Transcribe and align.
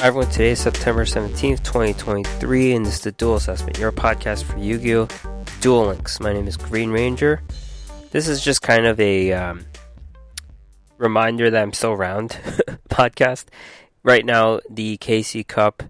Hi 0.00 0.06
everyone, 0.06 0.30
today 0.30 0.50
is 0.50 0.60
September 0.60 1.04
17th, 1.04 1.64
2023, 1.64 2.72
and 2.74 2.86
this 2.86 2.94
is 2.94 3.00
the 3.00 3.10
Duel 3.10 3.34
Assessment, 3.34 3.80
your 3.80 3.90
podcast 3.90 4.44
for 4.44 4.56
Yu 4.56 4.78
Gi 4.78 4.94
Oh! 4.94 5.08
Duel 5.60 5.88
Links. 5.88 6.20
My 6.20 6.32
name 6.32 6.46
is 6.46 6.56
Green 6.56 6.90
Ranger. 6.90 7.42
This 8.12 8.28
is 8.28 8.40
just 8.40 8.62
kind 8.62 8.86
of 8.86 9.00
a 9.00 9.32
um, 9.32 9.66
reminder 10.98 11.50
that 11.50 11.60
I'm 11.60 11.72
still 11.72 11.94
around 11.94 12.30
podcast. 12.88 13.46
Right 14.04 14.24
now, 14.24 14.60
the 14.70 14.98
KC 14.98 15.44
Cup 15.44 15.82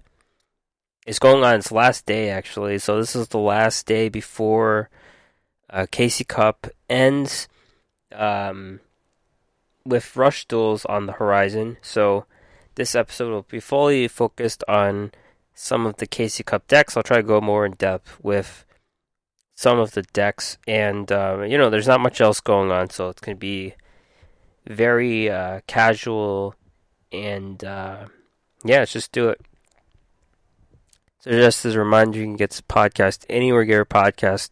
is 1.05 1.19
going 1.19 1.43
on 1.43 1.57
its 1.57 1.71
last 1.71 2.07
day, 2.07 2.31
actually, 2.31 2.79
so 2.79 2.97
this 2.97 3.15
is 3.15 3.27
the 3.27 3.37
last 3.37 3.85
day 3.85 4.09
before 4.09 4.89
uh, 5.69 5.85
KC 5.91 6.27
Cup 6.27 6.65
ends 6.89 7.47
um, 8.11 8.79
with 9.85 10.17
Rush 10.17 10.47
Duels 10.47 10.83
on 10.85 11.05
the 11.05 11.13
horizon, 11.13 11.77
so 11.83 12.25
this 12.79 12.95
episode 12.95 13.29
will 13.29 13.41
be 13.41 13.59
fully 13.59 14.07
focused 14.07 14.63
on 14.65 15.11
some 15.53 15.85
of 15.85 15.97
the 15.97 16.07
KC 16.07 16.45
Cup 16.45 16.65
decks. 16.69 16.95
I'll 16.95 17.03
try 17.03 17.17
to 17.17 17.23
go 17.23 17.41
more 17.41 17.65
in 17.65 17.73
depth 17.73 18.17
with 18.23 18.63
some 19.53 19.79
of 19.79 19.91
the 19.91 20.03
decks, 20.03 20.57
and 20.65 21.11
uh, 21.11 21.41
you 21.45 21.57
know, 21.57 21.69
there's 21.69 21.89
not 21.89 21.99
much 21.99 22.21
else 22.21 22.39
going 22.39 22.71
on, 22.71 22.89
so 22.89 23.09
it's 23.09 23.19
to 23.19 23.35
be 23.35 23.73
very 24.65 25.29
uh, 25.29 25.59
casual, 25.67 26.55
and 27.11 27.61
uh, 27.65 28.05
yeah, 28.63 28.79
let's 28.79 28.93
just 28.93 29.11
do 29.11 29.27
it. 29.27 29.41
So, 31.19 31.31
just 31.31 31.65
as 31.65 31.75
a 31.75 31.79
reminder, 31.79 32.17
you 32.17 32.23
can 32.23 32.37
get 32.37 32.51
this 32.51 32.61
podcast 32.61 33.25
anywhere 33.29 33.63
you 33.63 33.67
get 33.67 33.73
your 33.73 33.85
podcast. 33.85 34.51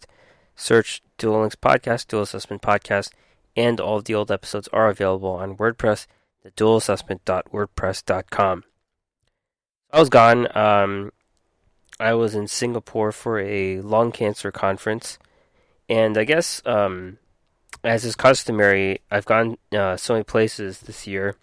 Search 0.58 1.02
Duel 1.18 1.40
Links 1.40 1.56
Podcast, 1.56 2.08
Duel 2.08 2.24
Assessment 2.24 2.62
Podcast, 2.62 3.14
and 3.56 3.80
all 3.80 4.00
of 4.00 4.04
the 4.04 4.16
old 4.16 4.34
episodes 4.34 4.68
are 4.74 4.90
available 4.90 5.30
on 5.30 5.56
WordPress 5.56 6.08
theduelassessment.wordpress.com. 6.46 8.64
I 9.92 10.00
was 10.00 10.10
gone. 10.10 10.58
Um, 10.58 11.12
I 12.00 12.14
was 12.14 12.36
in 12.36 12.48
Singapore 12.48 13.12
for 13.12 13.40
a 13.40 13.82
lung 13.82 14.12
cancer 14.12 14.52
conference, 14.52 15.18
and 15.90 16.18
I 16.18 16.26
guess 16.26 16.62
um, 16.66 17.18
as 17.84 18.06
is 18.06 18.16
customary, 18.16 19.02
I've 19.10 19.26
gone 19.26 19.58
uh, 19.72 19.98
so 19.98 20.14
many 20.14 20.24
places 20.24 20.82
this 20.82 21.08
year. 21.08 21.36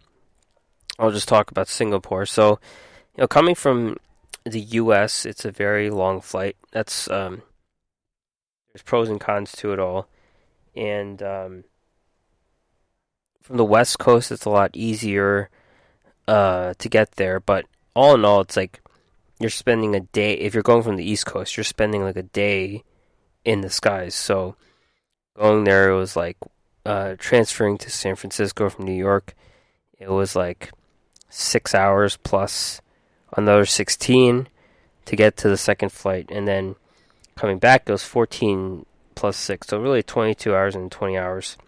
I'll 0.99 1.11
just 1.11 1.29
talk 1.29 1.51
about 1.51 1.69
Singapore. 1.69 2.27
So, 2.27 2.61
you 3.17 3.23
know, 3.23 3.29
coming 3.29 3.55
from 3.55 3.97
the 4.45 4.61
U.S., 4.61 5.27
it's 5.27 5.45
a 5.45 5.51
very 5.51 5.91
long 5.91 6.21
flight. 6.21 6.57
That's 6.71 7.11
um, 7.11 7.43
there's 8.73 8.83
pros 8.83 9.09
and 9.09 9.21
cons 9.21 9.53
to 9.53 9.73
it 9.73 9.79
all, 9.79 10.09
and 10.77 11.23
um, 11.23 11.65
from 13.45 13.59
the 13.59 13.65
West 13.65 13.99
Coast, 13.99 14.33
it's 14.33 14.47
a 14.47 14.51
lot 14.51 14.71
easier 14.73 15.51
uh, 16.27 16.73
to 16.79 16.89
get 16.89 17.13
there. 17.13 17.41
But 17.41 17.67
all 17.93 18.15
in 18.15 18.25
all, 18.25 18.41
it's 18.41 18.57
like 18.57 18.81
you're 19.39 19.51
spending 19.51 19.95
a 19.95 20.01
day. 20.01 20.33
If 20.33 20.55
you're 20.55 20.63
going 20.63 20.83
from 20.83 20.97
the 20.97 21.05
East 21.05 21.27
Coast, 21.27 21.55
you're 21.55 21.63
spending 21.65 22.03
like 22.03 22.17
a 22.17 22.23
day 22.23 22.85
in 23.45 23.61
the 23.61 23.69
skies. 23.69 24.15
So 24.15 24.57
going 25.37 25.65
there, 25.65 25.91
it 25.91 25.97
was 25.97 26.17
like 26.17 26.39
uh, 26.87 27.17
transferring 27.19 27.77
to 27.79 27.91
San 27.91 28.17
Francisco 28.17 28.71
from 28.71 28.87
New 28.87 28.93
York. 28.95 29.35
It 29.99 30.09
was 30.09 30.35
like 30.35 30.73
six 31.29 31.75
hours 31.75 32.17
plus 32.17 32.81
another 33.37 33.67
16 33.67 34.49
to 35.05 35.17
get 35.17 35.37
to 35.37 35.51
the 35.51 35.59
second 35.59 35.93
flight, 35.93 36.31
and 36.31 36.49
then 36.49 36.77
coming 37.37 37.59
back, 37.59 37.83
it 37.87 37.93
was 37.93 38.05
14 38.05 38.87
plus 39.15 39.37
six. 39.37 39.67
So 39.67 39.79
really 39.79 40.03
22 40.03 40.55
hours 40.55 40.75
and 40.75 40.91
20 40.91 41.19
hours 41.19 41.59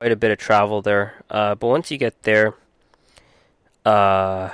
quite 0.00 0.12
a 0.12 0.16
bit 0.16 0.30
of 0.30 0.38
travel 0.38 0.80
there. 0.80 1.22
Uh, 1.28 1.54
but 1.54 1.66
once 1.66 1.90
you 1.90 1.98
get 1.98 2.22
there, 2.22 2.54
uh, 3.84 4.48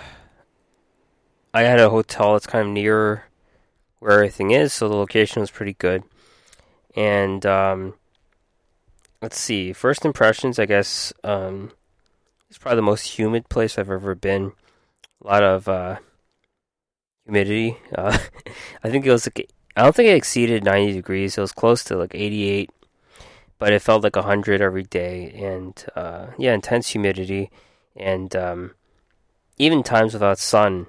I 1.54 1.62
had 1.62 1.78
a 1.78 1.88
hotel 1.88 2.32
that's 2.32 2.48
kind 2.48 2.66
of 2.66 2.74
near 2.74 3.26
where 4.00 4.12
everything 4.12 4.50
is, 4.50 4.72
so 4.72 4.88
the 4.88 4.96
location 4.96 5.40
was 5.40 5.52
pretty 5.52 5.74
good. 5.74 6.02
And 6.96 7.46
um, 7.46 7.94
let's 9.22 9.38
see, 9.38 9.72
first 9.72 10.04
impressions, 10.04 10.58
I 10.58 10.66
guess 10.66 11.12
um, 11.22 11.70
it's 12.50 12.58
probably 12.58 12.76
the 12.76 12.82
most 12.82 13.16
humid 13.16 13.48
place 13.48 13.78
I've 13.78 13.90
ever 13.90 14.16
been. 14.16 14.50
A 15.22 15.26
lot 15.26 15.44
of 15.44 15.68
uh, 15.68 15.98
humidity. 17.24 17.78
Uh, 17.94 18.18
I 18.82 18.90
think 18.90 19.06
it 19.06 19.12
was 19.12 19.28
like 19.28 19.48
I 19.76 19.82
don't 19.82 19.94
think 19.94 20.08
it 20.08 20.16
exceeded 20.16 20.64
90 20.64 20.92
degrees. 20.92 21.38
It 21.38 21.40
was 21.40 21.52
close 21.52 21.84
to 21.84 21.96
like 21.96 22.14
88 22.14 22.70
but 23.58 23.72
it 23.72 23.82
felt 23.82 24.02
like 24.02 24.16
100 24.16 24.60
every 24.60 24.82
day 24.82 25.30
and 25.32 25.86
uh, 25.94 26.26
yeah 26.38 26.54
intense 26.54 26.88
humidity 26.88 27.50
and 27.96 28.36
um, 28.36 28.74
even 29.58 29.82
times 29.82 30.12
without 30.12 30.38
sun 30.38 30.86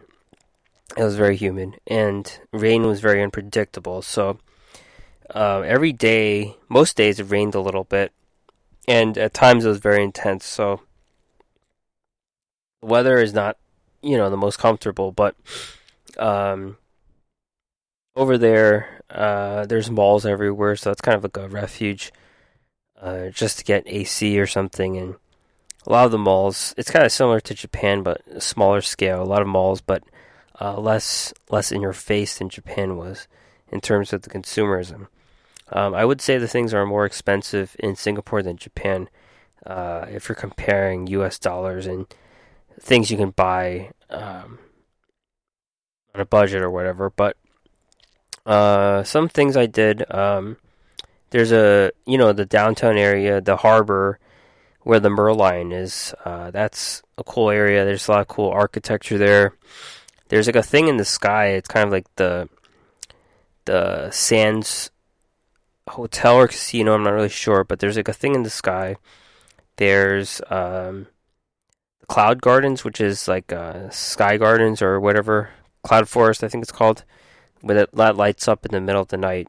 it 0.95 1.03
was 1.03 1.15
very 1.15 1.35
humid 1.35 1.79
and 1.87 2.39
rain 2.51 2.83
was 2.83 3.01
very 3.01 3.21
unpredictable. 3.21 4.01
So 4.01 4.39
uh, 5.33 5.61
every 5.61 5.91
day 5.91 6.55
most 6.69 6.95
days 6.95 7.19
it 7.19 7.25
rained 7.25 7.55
a 7.55 7.61
little 7.61 7.83
bit 7.83 8.13
and 8.87 9.17
at 9.17 9.33
times 9.33 9.65
it 9.65 9.69
was 9.69 9.79
very 9.79 10.03
intense. 10.03 10.45
So 10.45 10.81
the 12.81 12.87
weather 12.87 13.17
is 13.17 13.33
not 13.33 13.57
you 14.01 14.15
know 14.17 14.29
the 14.29 14.37
most 14.37 14.59
comfortable 14.59 15.11
but 15.11 15.35
um, 16.19 16.77
over 18.15 18.37
there 18.37 19.01
uh, 19.09 19.65
there's 19.65 19.89
malls 19.89 20.25
everywhere 20.25 20.75
so 20.75 20.89
that's 20.89 21.01
kind 21.01 21.15
of 21.15 21.23
like 21.23 21.37
a 21.37 21.49
refuge 21.49 22.11
uh, 23.01 23.27
just 23.29 23.59
to 23.59 23.65
get 23.65 23.83
AC 23.87 24.39
or 24.39 24.47
something. 24.47 24.97
And 24.97 25.15
a 25.85 25.91
lot 25.91 26.05
of 26.05 26.11
the 26.11 26.17
malls, 26.17 26.73
it's 26.77 26.91
kind 26.91 27.05
of 27.05 27.11
similar 27.11 27.39
to 27.41 27.53
Japan, 27.53 28.03
but 28.03 28.41
smaller 28.41 28.81
scale. 28.81 29.21
A 29.21 29.25
lot 29.25 29.41
of 29.41 29.47
malls, 29.47 29.81
but 29.81 30.03
uh, 30.59 30.79
less 30.79 31.33
less 31.49 31.71
in 31.71 31.81
your 31.81 31.93
face 31.93 32.37
than 32.37 32.49
Japan 32.49 32.97
was 32.97 33.27
in 33.71 33.81
terms 33.81 34.13
of 34.13 34.23
the 34.23 34.29
consumerism. 34.29 35.07
Um, 35.69 35.93
I 35.93 36.05
would 36.05 36.21
say 36.21 36.37
the 36.37 36.47
things 36.47 36.73
are 36.73 36.85
more 36.85 37.05
expensive 37.05 37.75
in 37.79 37.95
Singapore 37.95 38.41
than 38.41 38.57
Japan. 38.57 39.09
Uh, 39.65 40.05
if 40.09 40.29
you're 40.29 40.35
comparing 40.35 41.07
U.S. 41.07 41.37
dollars 41.37 41.87
and 41.87 42.05
things 42.79 43.11
you 43.11 43.17
can 43.17 43.31
buy 43.31 43.91
um, 44.09 44.59
on 46.15 46.21
a 46.21 46.25
budget 46.25 46.61
or 46.61 46.69
whatever, 46.69 47.09
but 47.09 47.35
uh, 48.45 49.03
some 49.03 49.27
things 49.27 49.57
I 49.57 49.65
did. 49.65 50.09
Um, 50.09 50.57
there's 51.29 51.51
a 51.51 51.91
you 52.05 52.17
know 52.17 52.33
the 52.33 52.45
downtown 52.45 52.97
area, 52.97 53.41
the 53.41 53.57
harbor 53.57 54.19
where 54.83 54.99
the 54.99 55.09
Merlion 55.09 55.73
is. 55.73 56.13
Uh, 56.23 56.51
that's 56.51 57.01
a 57.17 57.23
cool 57.23 57.49
area. 57.49 57.83
There's 57.83 58.07
a 58.07 58.11
lot 58.11 58.21
of 58.21 58.27
cool 58.27 58.49
architecture 58.49 59.17
there. 59.17 59.53
There's 60.29 60.47
like 60.47 60.55
a 60.55 60.63
thing 60.63 60.87
in 60.87 60.97
the 60.97 61.05
sky. 61.05 61.47
It's 61.47 61.67
kind 61.67 61.85
of 61.85 61.91
like 61.91 62.07
the 62.15 62.49
the 63.65 64.09
Sands 64.11 64.89
hotel 65.89 66.35
or 66.35 66.47
casino. 66.47 66.93
I'm 66.93 67.03
not 67.03 67.13
really 67.13 67.29
sure, 67.29 67.63
but 67.63 67.79
there's 67.79 67.97
like 67.97 68.07
a 68.07 68.13
thing 68.13 68.35
in 68.35 68.43
the 68.43 68.49
sky. 68.49 68.95
There's 69.75 70.41
um, 70.49 71.07
Cloud 72.07 72.41
Gardens, 72.41 72.83
which 72.83 73.01
is 73.01 73.27
like 73.27 73.51
uh, 73.51 73.89
Sky 73.89 74.37
Gardens 74.37 74.81
or 74.81 74.99
whatever 74.99 75.49
Cloud 75.83 76.09
Forest, 76.09 76.43
I 76.43 76.47
think 76.47 76.63
it's 76.63 76.71
called, 76.71 77.03
where 77.61 77.87
that 77.93 78.15
lights 78.17 78.47
up 78.47 78.65
in 78.65 78.71
the 78.71 78.81
middle 78.81 79.01
of 79.01 79.09
the 79.09 79.17
night 79.17 79.47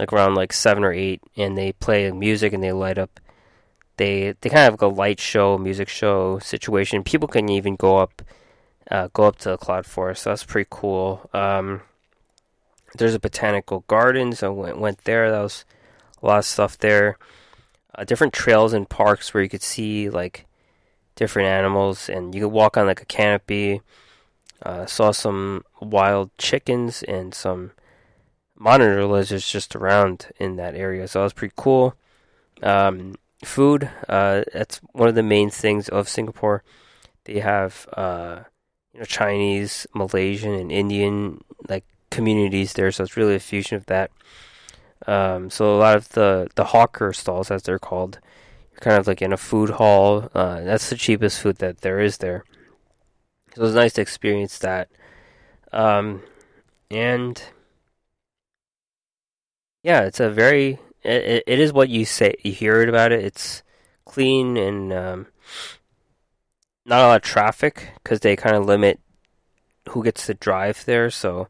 like 0.00 0.14
around 0.14 0.34
like 0.34 0.50
seven 0.50 0.82
or 0.82 0.92
eight, 0.92 1.20
and 1.36 1.58
they 1.58 1.72
play 1.72 2.10
music 2.10 2.54
and 2.54 2.62
they 2.62 2.72
light 2.72 2.96
up. 2.96 3.20
They 3.98 4.34
they 4.40 4.48
kind 4.48 4.60
of 4.60 4.64
have 4.64 4.72
like 4.72 4.82
a 4.82 4.86
light 4.86 5.20
show, 5.20 5.58
music 5.58 5.90
show 5.90 6.38
situation. 6.38 7.04
People 7.04 7.28
can 7.28 7.50
even 7.50 7.76
go 7.76 7.98
up, 7.98 8.22
uh, 8.90 9.08
go 9.12 9.24
up 9.24 9.36
to 9.40 9.50
the 9.50 9.58
cloud 9.58 9.84
forest. 9.84 10.22
So 10.22 10.30
that's 10.30 10.42
pretty 10.42 10.68
cool. 10.70 11.28
Um, 11.34 11.82
there's 12.96 13.14
a 13.14 13.20
botanical 13.20 13.84
gardens. 13.88 14.42
I 14.42 14.48
went 14.48 14.78
went 14.80 15.04
there. 15.04 15.30
That 15.30 15.42
was 15.42 15.66
a 16.22 16.26
lot 16.26 16.38
of 16.38 16.46
stuff 16.46 16.78
there. 16.78 17.18
Uh, 17.94 18.04
different 18.04 18.32
trails 18.32 18.72
and 18.72 18.88
parks 18.88 19.34
where 19.34 19.42
you 19.42 19.50
could 19.50 19.62
see 19.62 20.08
like 20.08 20.46
different 21.14 21.48
animals, 21.48 22.08
and 22.08 22.34
you 22.34 22.40
could 22.40 22.48
walk 22.48 22.78
on 22.78 22.86
like 22.86 23.02
a 23.02 23.06
canopy. 23.06 23.82
Uh, 24.62 24.86
saw 24.86 25.10
some 25.10 25.62
wild 25.78 26.30
chickens 26.38 27.02
and 27.02 27.34
some 27.34 27.72
monitor 28.60 29.06
lizards 29.06 29.50
just 29.50 29.74
around 29.74 30.28
in 30.38 30.56
that 30.56 30.74
area. 30.74 31.08
So 31.08 31.18
that 31.18 31.24
was 31.24 31.32
pretty 31.32 31.54
cool. 31.56 31.96
Um, 32.62 33.16
food, 33.42 33.90
uh, 34.06 34.42
that's 34.52 34.76
one 34.92 35.08
of 35.08 35.14
the 35.14 35.22
main 35.22 35.48
things 35.48 35.88
of 35.88 36.10
Singapore. 36.10 36.62
They 37.24 37.40
have, 37.40 37.88
uh, 37.94 38.40
you 38.92 39.00
know, 39.00 39.06
Chinese, 39.06 39.86
Malaysian, 39.94 40.52
and 40.52 40.70
Indian 40.70 41.42
like 41.68 41.84
communities 42.10 42.74
there. 42.74 42.92
So 42.92 43.02
it's 43.02 43.16
really 43.16 43.34
a 43.34 43.40
fusion 43.40 43.76
of 43.78 43.86
that. 43.86 44.10
Um, 45.06 45.48
so 45.48 45.74
a 45.74 45.78
lot 45.78 45.96
of 45.96 46.10
the 46.10 46.48
the 46.54 46.64
hawker 46.64 47.14
stalls, 47.14 47.50
as 47.50 47.62
they're 47.62 47.78
called, 47.78 48.18
you're 48.72 48.80
kind 48.80 48.98
of 48.98 49.06
like 49.06 49.22
in 49.22 49.32
a 49.32 49.38
food 49.38 49.70
hall. 49.70 50.28
Uh, 50.34 50.60
that's 50.60 50.90
the 50.90 50.96
cheapest 50.96 51.40
food 51.40 51.56
that 51.56 51.80
there 51.80 51.98
is 51.98 52.18
there. 52.18 52.44
So 53.54 53.62
it 53.62 53.64
was 53.64 53.74
nice 53.74 53.94
to 53.94 54.02
experience 54.02 54.58
that. 54.58 54.90
Um, 55.72 56.22
and 56.90 57.42
yeah, 59.82 60.02
it's 60.02 60.20
a 60.20 60.30
very 60.30 60.78
it, 61.02 61.44
it 61.46 61.58
is 61.58 61.72
what 61.72 61.88
you 61.88 62.04
say 62.04 62.34
you 62.42 62.52
hear 62.52 62.82
it 62.82 62.88
about 62.88 63.12
it. 63.12 63.24
It's 63.24 63.62
clean 64.04 64.56
and 64.56 64.92
um, 64.92 65.26
not 66.84 67.00
a 67.00 67.06
lot 67.06 67.16
of 67.16 67.22
traffic 67.22 67.92
because 68.02 68.20
they 68.20 68.36
kind 68.36 68.56
of 68.56 68.66
limit 68.66 69.00
who 69.90 70.04
gets 70.04 70.26
to 70.26 70.34
drive 70.34 70.84
there, 70.84 71.10
so 71.10 71.48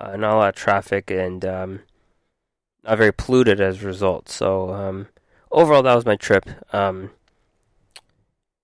uh, 0.00 0.16
not 0.16 0.34
a 0.34 0.36
lot 0.36 0.48
of 0.50 0.54
traffic 0.54 1.10
and 1.10 1.44
um, 1.44 1.80
not 2.84 2.98
very 2.98 3.12
polluted 3.12 3.60
as 3.60 3.82
a 3.82 3.86
result. 3.86 4.28
So 4.28 4.70
um, 4.72 5.08
overall, 5.50 5.82
that 5.82 5.94
was 5.94 6.06
my 6.06 6.16
trip. 6.16 6.48
Um, 6.72 7.10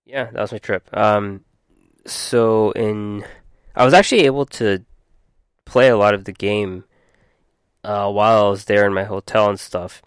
yeah, 0.05 0.25
that 0.25 0.41
was 0.41 0.53
my 0.53 0.59
trip. 0.59 0.89
Um, 0.97 1.45
so 2.07 2.73
in, 2.73 3.25
I 3.75 3.85
was 3.85 3.95
actually 3.95 4.23
able 4.23 4.47
to 4.47 4.85
play 5.65 5.89
a 5.89 5.97
lot 5.97 6.15
of 6.15 6.25
the 6.25 6.33
game 6.33 6.85
uh, 7.85 8.11
while 8.11 8.47
I 8.47 8.51
was 8.51 8.65
there 8.65 8.87
in 8.87 8.95
my 8.95 9.05
hotel 9.05 9.49
and 9.49 9.59
stuff. 9.59 10.03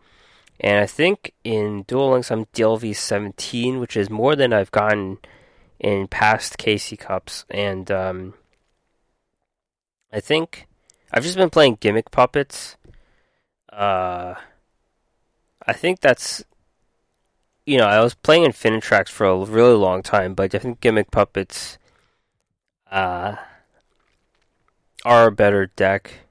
And 0.60 0.78
I 0.80 0.86
think 0.86 1.34
in 1.44 1.84
Duel 1.84 2.12
Links 2.12 2.32
I'm 2.32 2.46
DLV 2.48 2.96
17, 2.96 3.80
which 3.80 3.98
is 3.98 4.10
more 4.10 4.36
than 4.36 4.54
I've 4.54 4.72
gotten 4.72 5.18
in 5.80 6.08
past 6.08 6.58
KC 6.58 6.98
Cups. 6.98 7.46
And 7.50 7.90
um, 7.92 8.36
I 10.12 10.20
think 10.20 10.68
I've 11.12 11.24
just 11.24 11.38
been 11.38 11.50
playing 11.50 11.78
Gimmick 11.80 12.12
Puppets. 12.12 12.78
Uh, 13.72 14.36
I 15.66 15.74
think 15.74 16.00
that's 16.00 16.44
you 17.66 17.78
know, 17.78 17.86
I 17.86 18.02
was 18.02 18.14
playing 18.14 18.44
Infinitracks 18.44 19.10
for 19.10 19.26
a 19.26 19.46
really 19.46 19.76
long 19.76 20.04
time, 20.04 20.34
but 20.34 20.54
I 20.54 20.58
think 20.58 20.82
Gimmick 20.82 21.12
Puppets 21.12 21.78
uh, 22.92 23.36
are 25.06 25.28
a 25.28 25.32
better 25.32 25.68
deck. 25.68 26.26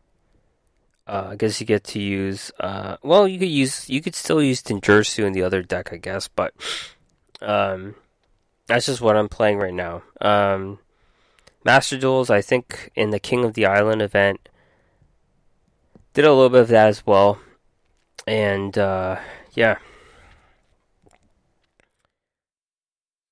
Uh, 1.06 1.28
I 1.30 1.36
guess 1.36 1.60
you 1.60 1.66
get 1.66 1.84
to 1.84 2.00
use. 2.00 2.52
Uh, 2.60 2.96
well, 3.02 3.26
you 3.26 3.38
could 3.38 3.48
use. 3.48 3.88
You 3.90 4.00
could 4.00 4.14
still 4.14 4.42
use 4.42 4.62
Tenjutsu 4.62 5.24
in 5.24 5.32
the 5.32 5.42
other 5.42 5.62
deck, 5.62 5.92
I 5.92 5.96
guess, 5.96 6.28
but 6.28 6.54
um, 7.40 7.96
that's 8.66 8.86
just 8.86 9.00
what 9.00 9.16
I'm 9.16 9.28
playing 9.28 9.58
right 9.58 9.74
now. 9.74 10.02
Um, 10.20 10.78
Master 11.64 11.98
Duels, 11.98 12.30
I 12.30 12.40
think, 12.40 12.90
in 12.94 13.10
the 13.10 13.18
King 13.18 13.44
of 13.44 13.54
the 13.54 13.66
Island 13.66 14.00
event, 14.00 14.48
did 16.14 16.24
a 16.24 16.32
little 16.32 16.50
bit 16.50 16.60
of 16.62 16.68
that 16.68 16.88
as 16.88 17.04
well, 17.04 17.40
and 18.26 18.76
uh, 18.78 19.18
yeah. 19.54 19.78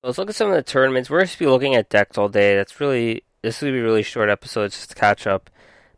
let's 0.03 0.17
look 0.17 0.29
at 0.29 0.35
some 0.35 0.49
of 0.49 0.55
the 0.55 0.63
tournaments. 0.63 1.09
We're 1.09 1.25
to 1.25 1.39
be 1.39 1.47
looking 1.47 1.75
at 1.75 1.89
decks 1.89 2.17
all 2.17 2.29
day. 2.29 2.55
That's 2.55 2.79
really 2.79 3.23
this 3.41 3.59
to 3.59 3.71
be 3.71 3.79
a 3.79 3.83
really 3.83 4.03
short 4.03 4.29
episode 4.29 4.71
just 4.71 4.89
to 4.89 4.95
catch 4.95 5.25
up 5.27 5.49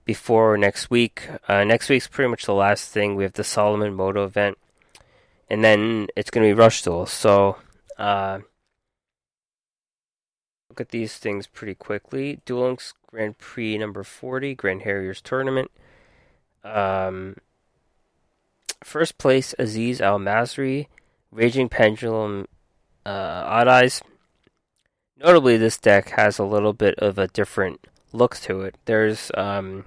before 0.05 0.57
next 0.57 0.89
week. 0.89 1.27
Uh, 1.47 1.63
next 1.63 1.89
week's 1.89 2.07
pretty 2.07 2.29
much 2.29 2.45
the 2.45 2.53
last 2.53 2.89
thing. 2.89 3.15
We 3.15 3.23
have 3.23 3.33
the 3.33 3.43
Solomon 3.43 3.95
Muto 3.95 4.25
event, 4.25 4.57
and 5.49 5.63
then 5.63 6.07
it's 6.15 6.29
going 6.29 6.47
to 6.47 6.53
be 6.53 6.59
Rush 6.59 6.81
Duel. 6.81 7.05
So 7.05 7.57
uh, 7.97 8.39
look 10.69 10.81
at 10.81 10.89
these 10.89 11.17
things 11.17 11.47
pretty 11.47 11.75
quickly. 11.75 12.41
Duel 12.45 12.67
Links 12.67 12.93
Grand 13.07 13.37
Prix 13.37 13.77
number 13.77 14.03
forty, 14.03 14.55
Grand 14.55 14.81
Harriers 14.81 15.21
tournament. 15.21 15.71
Um, 16.63 17.37
first 18.83 19.17
place 19.17 19.53
Aziz 19.59 20.01
Al 20.01 20.19
Masri, 20.19 20.87
Raging 21.31 21.69
Pendulum 21.69 22.47
uh, 23.05 23.43
Odd 23.45 23.67
Eyes. 23.67 24.01
Notably, 25.17 25.55
this 25.55 25.77
deck 25.77 26.09
has 26.11 26.39
a 26.39 26.43
little 26.43 26.73
bit 26.73 26.95
of 26.99 27.17
a 27.17 27.27
different 27.27 27.87
look 28.11 28.35
to 28.37 28.61
it. 28.61 28.75
There's 28.85 29.31
um, 29.35 29.85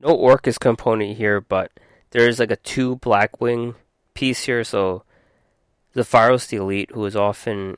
no 0.00 0.16
Orcust 0.16 0.60
component 0.60 1.16
here, 1.16 1.40
but 1.40 1.72
there's 2.10 2.38
like 2.38 2.50
a 2.50 2.56
two 2.56 2.96
Blackwing 2.96 3.74
piece 4.14 4.44
here. 4.44 4.64
So 4.64 5.04
the 5.94 6.02
the 6.02 6.56
Elite, 6.56 6.90
who 6.92 7.04
is 7.04 7.16
often 7.16 7.76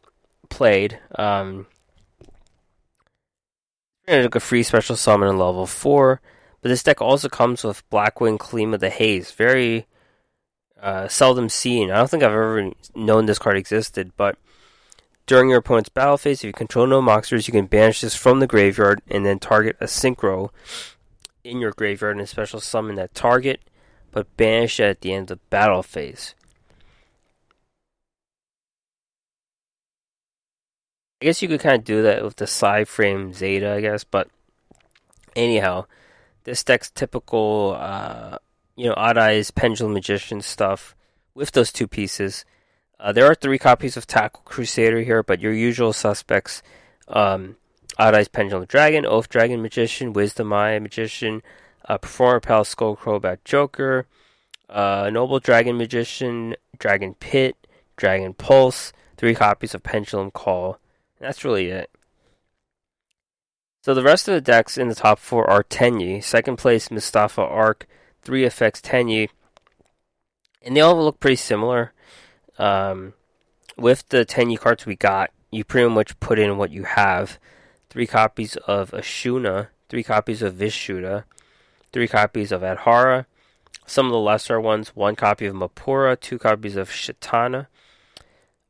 played, 0.49 0.99
um, 1.17 1.67
like 4.07 4.35
a 4.35 4.41
free 4.41 4.63
special 4.63 4.97
summon 4.97 5.29
in 5.29 5.39
level 5.39 5.67
four. 5.67 6.21
But 6.63 6.69
this 6.69 6.83
deck 6.83 7.01
also 7.01 7.29
comes 7.29 7.65
with 7.65 7.89
Blackwing 7.89 8.39
Kalima 8.39 8.79
the 8.79 8.91
Haze, 8.91 9.31
very 9.31 9.87
uh, 10.81 11.09
seldom 11.09 11.49
seen. 11.49 11.91
I 11.91 11.97
don't 11.97 12.11
think 12.11 12.23
I've 12.23 12.33
ever 12.33 12.73
known 12.95 13.27
this 13.27 13.39
card 13.39 13.57
existed, 13.57 14.13
but 14.17 14.37
during 15.27 15.49
your 15.49 15.61
opponent's 15.61 15.89
battle 15.89 16.19
phase, 16.19 16.41
if 16.41 16.45
you 16.45 16.53
control 16.53 16.87
no 16.87 17.01
monsters, 17.01 17.49
you 17.49 17.53
can 17.53 17.67
banish 17.67 18.03
this 18.03 18.15
from 18.15 18.41
the 18.41 18.47
graveyard 18.47 19.01
and 19.09 19.25
then 19.25 19.39
target 19.39 19.77
a 19.81 19.87
synchro 19.87 20.51
in 21.45 21.61
your 21.61 21.73
graveyard 21.73 22.17
and 22.17 22.29
special 22.29 22.61
summon 22.61 22.97
that 22.97 23.15
target, 23.15 23.61
but 24.13 24.37
banish 24.37 24.81
it 24.81 24.85
at 24.85 25.01
the 25.01 25.13
end 25.13 25.31
of 25.31 25.39
the 25.39 25.45
battle 25.51 25.83
phase. 25.83 26.35
I 31.21 31.27
guess 31.27 31.43
you 31.43 31.49
could 31.49 31.61
kind 31.61 31.79
of 31.79 31.85
do 31.85 32.03
that 32.03 32.25
with 32.25 32.37
the 32.37 32.47
Psy-Frame 32.47 33.35
Zeta, 33.35 33.73
I 33.73 33.81
guess, 33.83 34.05
but 34.05 34.29
anyhow, 35.37 35.85
this 36.45 36.65
deck's 36.65 36.91
typical 36.91 37.77
uh, 37.79 38.39
you 38.81 38.87
know, 38.87 38.95
Odd 38.97 39.19
Eyes, 39.19 39.51
Pendulum 39.51 39.93
Magician 39.93 40.41
stuff 40.41 40.97
with 41.35 41.53
those 41.53 41.71
two 41.71 41.87
pieces. 41.87 42.47
Uh, 42.99 43.13
there 43.13 43.27
are 43.27 43.35
three 43.35 43.59
copies 43.59 43.99
of 43.99 44.07
Tackle 44.07 44.41
Crusader 44.47 45.03
here, 45.03 45.23
but 45.23 45.41
your 45.41 45.53
usual 45.53 45.93
suspects 45.93 46.63
um, 47.09 47.57
Eyes, 48.01 48.29
Pendulum 48.29 48.65
Dragon, 48.67 49.05
Oafdragon 49.05 49.61
Magician, 49.61 50.13
Wisdom 50.13 50.53
Eye 50.53 50.79
Magician, 50.79 51.43
uh, 51.89 51.99
Performapal 51.99 52.65
Skullcrobat 52.65 53.39
Joker, 53.45 54.07
uh, 54.69 55.11
Noble 55.13 55.41
Dragon 55.41 55.77
Magician, 55.77 56.57
Dragon 56.79 57.15
Pit, 57.15 57.57
Dragon 57.97 58.35
Pulse, 58.35 58.93
three 59.17 59.35
copies 59.35 59.75
of 59.75 59.83
Pendulum 59.83 60.31
Call. 60.31 60.79
That's 61.21 61.45
really 61.45 61.69
it. 61.69 61.91
So 63.83 63.95
the 63.95 64.03
rest 64.03 64.29
of 64.29 64.35
the 64.35 64.41
decks 64.41 64.77
in 64.77 64.89
the 64.89 64.95
top 64.95 65.19
four 65.19 65.49
are 65.49 65.65
Tenyi, 65.65 66.23
second 66.23 66.57
place 66.57 66.91
Mustafa 66.91 67.41
Arc, 67.41 67.87
3 68.23 68.45
effects 68.45 68.81
Tenyi, 68.81 69.29
and 70.63 70.77
they 70.77 70.81
all 70.81 71.03
look 71.03 71.21
pretty 71.21 71.37
similar. 71.37 71.93
Um, 72.59 73.15
with 73.79 74.07
the 74.11 74.27
Tenyi 74.27 74.59
cards 74.59 74.85
we 74.85 74.97
got, 74.97 75.31
you 75.51 75.65
pretty 75.65 75.89
much 75.89 76.21
put 76.21 76.39
in 76.39 76.59
what 76.59 76.71
you 76.71 76.85
have. 76.85 77.39
Three 77.91 78.07
copies 78.07 78.57
of 78.57 78.93
Ashuna, 78.93 79.69
three 79.89 80.05
copies 80.05 80.43
of 80.43 80.55
Vishuda, 80.55 81.25
three 81.93 82.07
copies 82.07 82.53
of 82.53 82.63
Adhara, 82.63 83.27
some 83.85 84.07
of 84.07 84.13
the 84.13 84.19
lesser 84.19 84.61
ones, 84.61 84.95
one 84.95 85.17
copy 85.17 85.47
of 85.47 85.55
Mapura, 85.57 86.19
two 86.19 86.39
copies 86.39 86.77
of 86.77 86.89
Shthana, 86.89 87.67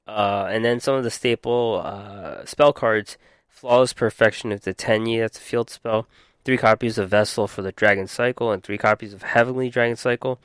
uh, 0.06 0.48
and 0.50 0.64
then 0.64 0.80
some 0.80 0.94
of 0.94 1.04
the 1.04 1.10
staple 1.10 1.82
uh, 1.84 2.44
spell 2.46 2.72
cards, 2.72 3.18
Flawless 3.46 3.92
Perfection 3.92 4.52
of 4.52 4.62
the 4.62 4.72
Tenyi, 4.72 5.20
that's 5.20 5.36
a 5.36 5.42
field 5.42 5.68
spell, 5.68 6.08
three 6.44 6.56
copies 6.56 6.96
of 6.96 7.10
Vessel 7.10 7.46
for 7.46 7.60
the 7.60 7.72
Dragon 7.72 8.06
Cycle, 8.06 8.50
and 8.50 8.62
three 8.62 8.78
copies 8.78 9.12
of 9.12 9.22
Heavenly 9.22 9.68
Dragon 9.68 9.96
Cycle. 9.96 10.40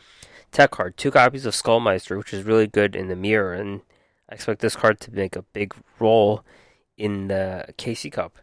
Tech 0.52 0.72
card, 0.72 0.98
two 0.98 1.12
copies 1.12 1.46
of 1.46 1.54
Skullmeister, 1.54 2.18
which 2.18 2.34
is 2.34 2.44
really 2.44 2.68
good 2.68 2.96
in 2.96 3.08
the 3.08 3.16
mirror, 3.16 3.54
and 3.54 3.82
I 4.30 4.36
expect 4.36 4.60
this 4.60 4.76
card 4.76 5.00
to 5.02 5.12
make 5.14 5.38
a 5.38 5.42
big 5.42 5.74
role 6.00 6.44
in 6.98 7.30
the 7.30 7.74
KC 7.78 8.12
Cup. 8.12 8.38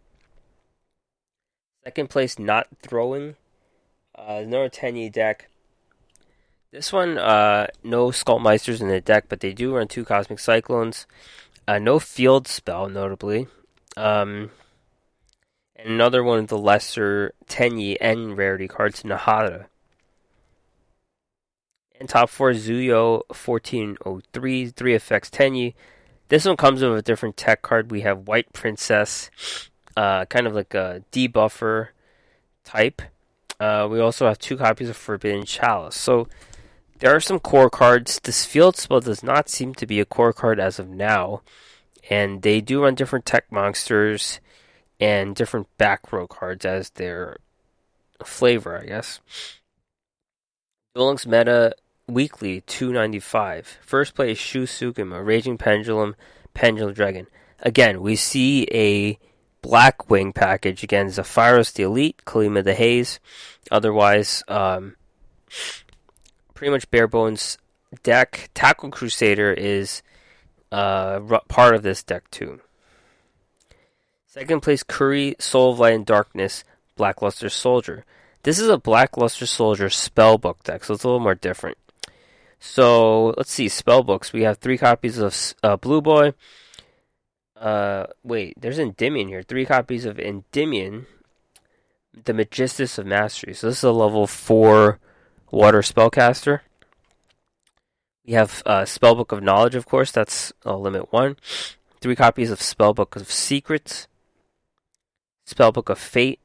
Second 1.84 2.10
place, 2.10 2.38
not 2.38 2.68
throwing. 2.80 3.36
Uh, 4.16 4.42
another 4.44 4.68
Tenyi 4.68 5.10
deck. 5.10 5.48
This 6.70 6.92
one, 6.92 7.18
uh, 7.18 7.66
no 7.82 8.08
Skullmeisters 8.08 8.80
in 8.80 8.88
the 8.88 9.00
deck, 9.00 9.24
but 9.28 9.40
they 9.40 9.52
do 9.52 9.74
run 9.74 9.88
two 9.88 10.04
Cosmic 10.04 10.38
Cyclones. 10.38 11.06
Uh, 11.66 11.78
no 11.78 11.98
field 11.98 12.46
spell, 12.48 12.88
notably. 12.88 13.48
Um, 13.96 14.50
and 15.76 15.90
another 15.90 16.22
one 16.22 16.38
of 16.38 16.46
the 16.46 16.58
lesser 16.58 17.34
Tenyi 17.46 17.96
and 18.00 18.38
rarity 18.38 18.68
cards, 18.68 19.02
Nahara. 19.02 19.66
And 21.98 22.08
top 22.08 22.30
four, 22.30 22.52
Zuyo 22.52 23.22
1403, 23.28 24.68
3 24.68 24.94
effects 24.94 25.30
Tenyi. 25.30 25.74
This 26.28 26.44
one 26.46 26.56
comes 26.56 26.80
with 26.80 26.96
a 26.96 27.02
different 27.02 27.36
tech 27.36 27.62
card. 27.62 27.90
We 27.90 28.00
have 28.00 28.26
White 28.26 28.52
Princess, 28.52 29.30
uh, 29.96 30.24
kind 30.26 30.46
of 30.46 30.54
like 30.54 30.74
a 30.74 31.02
debuffer 31.12 31.88
type. 32.64 33.02
Uh, 33.60 33.86
we 33.90 34.00
also 34.00 34.26
have 34.26 34.38
two 34.38 34.56
copies 34.56 34.88
of 34.88 34.96
Forbidden 34.96 35.44
Chalice. 35.44 35.96
So 35.96 36.28
there 36.98 37.14
are 37.14 37.20
some 37.20 37.38
core 37.40 37.70
cards. 37.70 38.20
This 38.22 38.44
field 38.44 38.76
spell 38.76 39.00
does 39.00 39.22
not 39.22 39.48
seem 39.48 39.74
to 39.74 39.86
be 39.86 40.00
a 40.00 40.04
core 40.04 40.32
card 40.32 40.58
as 40.58 40.78
of 40.78 40.88
now. 40.88 41.42
And 42.10 42.42
they 42.42 42.60
do 42.60 42.82
run 42.82 42.94
different 42.94 43.24
tech 43.24 43.50
monsters 43.50 44.40
and 45.00 45.34
different 45.34 45.66
back 45.78 46.12
row 46.12 46.26
cards 46.26 46.64
as 46.64 46.90
their 46.90 47.36
flavor, 48.24 48.80
I 48.80 48.86
guess. 48.86 49.20
Duel 50.94 51.18
Meta 51.26 51.74
Weekly 52.06 52.60
295. 52.62 53.78
First 53.80 54.14
place 54.14 54.38
Shu 54.38 54.64
Sukima, 54.64 55.24
Raging 55.24 55.56
Pendulum, 55.56 56.14
Pendulum 56.52 56.92
Dragon. 56.92 57.26
Again, 57.60 58.00
we 58.02 58.16
see 58.16 58.66
a 58.72 59.18
Blackwing 59.62 60.34
package. 60.34 60.82
Again, 60.82 61.06
Zephyros 61.06 61.72
the 61.72 61.84
Elite, 61.84 62.20
Kalima 62.26 62.64
the 62.64 62.74
Haze. 62.74 63.20
Otherwise, 63.70 64.42
um, 64.48 64.96
pretty 66.54 66.70
much 66.70 66.90
bare 66.90 67.08
bones 67.08 67.58
deck. 68.02 68.50
Tackle 68.54 68.90
Crusader 68.90 69.52
is 69.52 70.02
uh, 70.70 71.20
part 71.48 71.74
of 71.74 71.82
this 71.82 72.02
deck 72.02 72.30
too. 72.30 72.60
Second 74.26 74.62
place, 74.62 74.82
Curry, 74.82 75.36
Soul 75.38 75.72
of 75.72 75.78
Light 75.78 75.94
and 75.94 76.06
Darkness, 76.06 76.64
Blackluster 76.96 77.50
Soldier. 77.50 78.04
This 78.44 78.58
is 78.58 78.68
a 78.68 78.78
Blackluster 78.78 79.46
Soldier 79.46 79.88
spellbook 79.88 80.62
deck, 80.62 80.84
so 80.84 80.94
it's 80.94 81.04
a 81.04 81.06
little 81.06 81.20
more 81.20 81.34
different. 81.34 81.76
So 82.58 83.34
let's 83.36 83.52
see 83.52 83.66
spellbooks. 83.66 84.32
We 84.32 84.42
have 84.44 84.58
three 84.58 84.78
copies 84.78 85.18
of 85.18 85.36
uh, 85.62 85.76
Blue 85.76 86.00
Boy. 86.00 86.32
Uh, 87.62 88.08
wait, 88.24 88.60
there's 88.60 88.80
Endymion 88.80 89.28
here. 89.28 89.44
Three 89.44 89.64
copies 89.64 90.04
of 90.04 90.18
Endymion, 90.18 91.06
the 92.12 92.32
Magistus 92.32 92.98
of 92.98 93.06
Mastery. 93.06 93.54
So 93.54 93.68
this 93.68 93.78
is 93.78 93.84
a 93.84 93.92
level 93.92 94.26
four 94.26 94.98
water 95.52 95.78
spellcaster. 95.78 96.60
We 98.26 98.32
have 98.32 98.64
uh, 98.66 98.82
Spellbook 98.82 99.30
of 99.30 99.44
Knowledge, 99.44 99.76
of 99.76 99.86
course. 99.86 100.10
That's 100.10 100.52
uh, 100.66 100.76
limit 100.76 101.12
one. 101.12 101.36
Three 102.00 102.16
copies 102.16 102.50
of 102.50 102.58
Spellbook 102.58 103.14
of 103.14 103.30
Secrets, 103.30 104.08
Spellbook 105.46 105.88
of 105.88 106.00
Fate, 106.00 106.40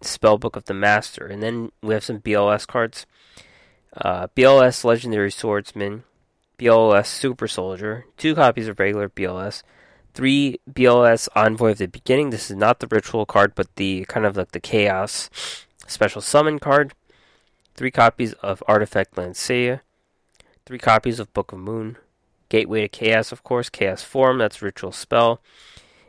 Spellbook 0.00 0.56
of 0.56 0.64
the 0.64 0.74
Master, 0.74 1.26
and 1.26 1.42
then 1.42 1.70
we 1.82 1.92
have 1.92 2.04
some 2.04 2.20
BLS 2.20 2.66
cards. 2.66 3.04
Uh, 3.94 4.28
BLS 4.28 4.84
Legendary 4.84 5.30
Swordsman, 5.30 6.04
BLS 6.58 7.06
Super 7.06 7.46
Soldier, 7.46 8.06
two 8.16 8.34
copies 8.34 8.68
of 8.68 8.78
regular 8.78 9.10
BLS, 9.10 9.62
three 10.14 10.60
BLS 10.70 11.28
Envoy 11.34 11.72
of 11.72 11.78
the 11.78 11.86
Beginning. 11.86 12.30
This 12.30 12.50
is 12.50 12.56
not 12.56 12.80
the 12.80 12.86
ritual 12.86 13.26
card, 13.26 13.54
but 13.54 13.74
the 13.76 14.04
kind 14.08 14.26
of 14.26 14.36
like 14.36 14.52
the 14.52 14.60
Chaos 14.60 15.30
Special 15.86 16.20
Summon 16.20 16.58
card. 16.58 16.94
Three 17.74 17.90
copies 17.90 18.32
of 18.34 18.62
Artifact 18.68 19.14
Lancea, 19.14 19.80
three 20.66 20.78
copies 20.78 21.18
of 21.18 21.32
Book 21.32 21.52
of 21.52 21.58
Moon, 21.58 21.96
Gateway 22.50 22.82
to 22.82 22.88
Chaos, 22.88 23.32
of 23.32 23.42
course, 23.42 23.70
Chaos 23.70 24.02
Form, 24.02 24.38
that's 24.38 24.60
Ritual 24.60 24.92
Spell, 24.92 25.40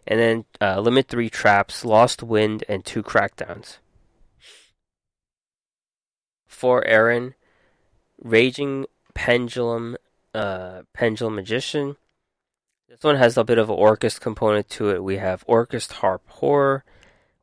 and 0.06 0.20
then 0.20 0.46
uh, 0.60 0.82
limit 0.82 1.08
three 1.08 1.30
traps, 1.30 1.86
Lost 1.86 2.24
Wind, 2.24 2.64
and 2.68 2.84
two 2.84 3.04
crackdowns. 3.04 3.78
For 6.48 6.86
Aaron, 6.86 7.36
Raging 8.22 8.86
Pendulum, 9.14 9.98
uh, 10.34 10.82
Pendulum 10.94 11.36
Magician. 11.36 11.96
This 12.92 13.04
one 13.04 13.16
has 13.16 13.38
a 13.38 13.46
bit 13.46 13.58
of 13.58 13.70
an 13.70 13.78
Orcust 13.78 14.20
component 14.20 14.70
to 14.72 14.90
it. 14.90 15.02
We 15.02 15.16
have 15.16 15.48
Orcust 15.48 15.94
Harp 15.94 16.24
Horror, 16.28 16.84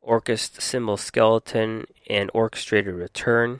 Orcust 0.07 0.61
Cymbal 0.61 0.95
Skeleton, 0.95 1.85
and 2.07 2.29
Orcustrated 2.35 2.93
Return. 2.93 3.59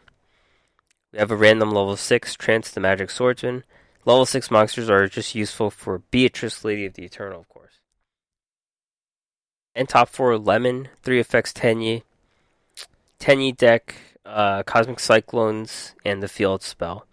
We 1.11 1.17
have 1.17 1.31
a 1.31 1.35
random 1.35 1.71
level 1.71 1.97
6 1.97 2.35
Trance 2.35 2.69
the 2.69 2.79
Magic 2.79 3.09
Swordsman. 3.09 3.63
Level 4.05 4.27
6 4.27 4.51
monsters 4.51 4.87
are 4.87 5.07
just 5.07 5.33
useful 5.33 5.71
for 5.71 6.03
Beatrice, 6.11 6.63
Lady 6.63 6.85
of 6.85 6.93
the 6.93 7.05
Eternal, 7.05 7.39
of 7.39 7.49
course. 7.49 7.79
And 9.73 9.89
top 9.89 10.09
4 10.09 10.37
Lemon, 10.37 10.89
3 11.01 11.19
effects 11.19 11.51
Tenyi. 11.51 12.03
Tenyi 13.19 13.57
deck, 13.57 13.95
uh, 14.27 14.61
Cosmic 14.61 14.99
Cyclones, 14.99 15.95
and 16.05 16.21
the 16.21 16.27
Field 16.27 16.61
Spell. 16.61 17.07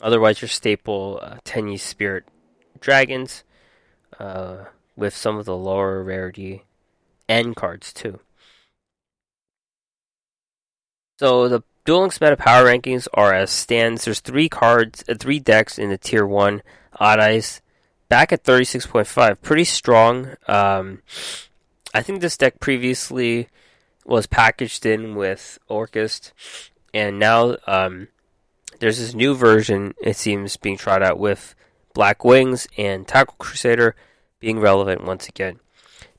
Otherwise, 0.00 0.40
your 0.40 0.48
staple 0.48 1.20
uh, 1.22 1.34
Tenyi 1.44 1.78
Spirit 1.78 2.24
Dragons, 2.80 3.44
uh, 4.18 4.64
with 4.96 5.16
some 5.16 5.36
of 5.36 5.44
the 5.46 5.56
lower 5.56 6.02
rarity 6.02 6.64
N 7.28 7.54
cards 7.54 7.92
too. 7.92 8.20
So 11.18 11.48
the 11.48 11.62
Duel 11.84 12.00
Links 12.00 12.20
meta 12.20 12.36
power 12.36 12.64
rankings 12.64 13.08
are 13.14 13.32
as 13.34 13.50
stands. 13.50 14.04
There's 14.04 14.20
three 14.20 14.48
cards, 14.48 15.04
uh, 15.08 15.14
three 15.18 15.38
decks 15.38 15.78
in 15.78 15.90
the 15.90 15.98
tier 15.98 16.26
one. 16.26 16.62
Odd 16.98 17.20
Eyes 17.20 17.62
back 18.08 18.32
at 18.32 18.44
36.5, 18.44 19.40
pretty 19.40 19.64
strong. 19.64 20.34
Um, 20.46 21.02
I 21.94 22.02
think 22.02 22.20
this 22.20 22.36
deck 22.36 22.60
previously 22.60 23.48
was 24.04 24.26
packaged 24.26 24.84
in 24.84 25.14
with 25.14 25.58
Orcust, 25.70 26.32
and 26.92 27.18
now 27.18 27.56
um, 27.66 28.08
there's 28.80 28.98
this 28.98 29.14
new 29.14 29.34
version. 29.34 29.94
It 30.02 30.16
seems 30.16 30.56
being 30.56 30.76
tried 30.76 31.02
out 31.02 31.18
with 31.18 31.54
Black 31.92 32.24
Wings 32.24 32.66
and 32.76 33.06
Tackle 33.06 33.36
Crusader 33.38 33.94
being 34.38 34.60
relevant 34.60 35.04
once 35.04 35.28
again. 35.28 35.60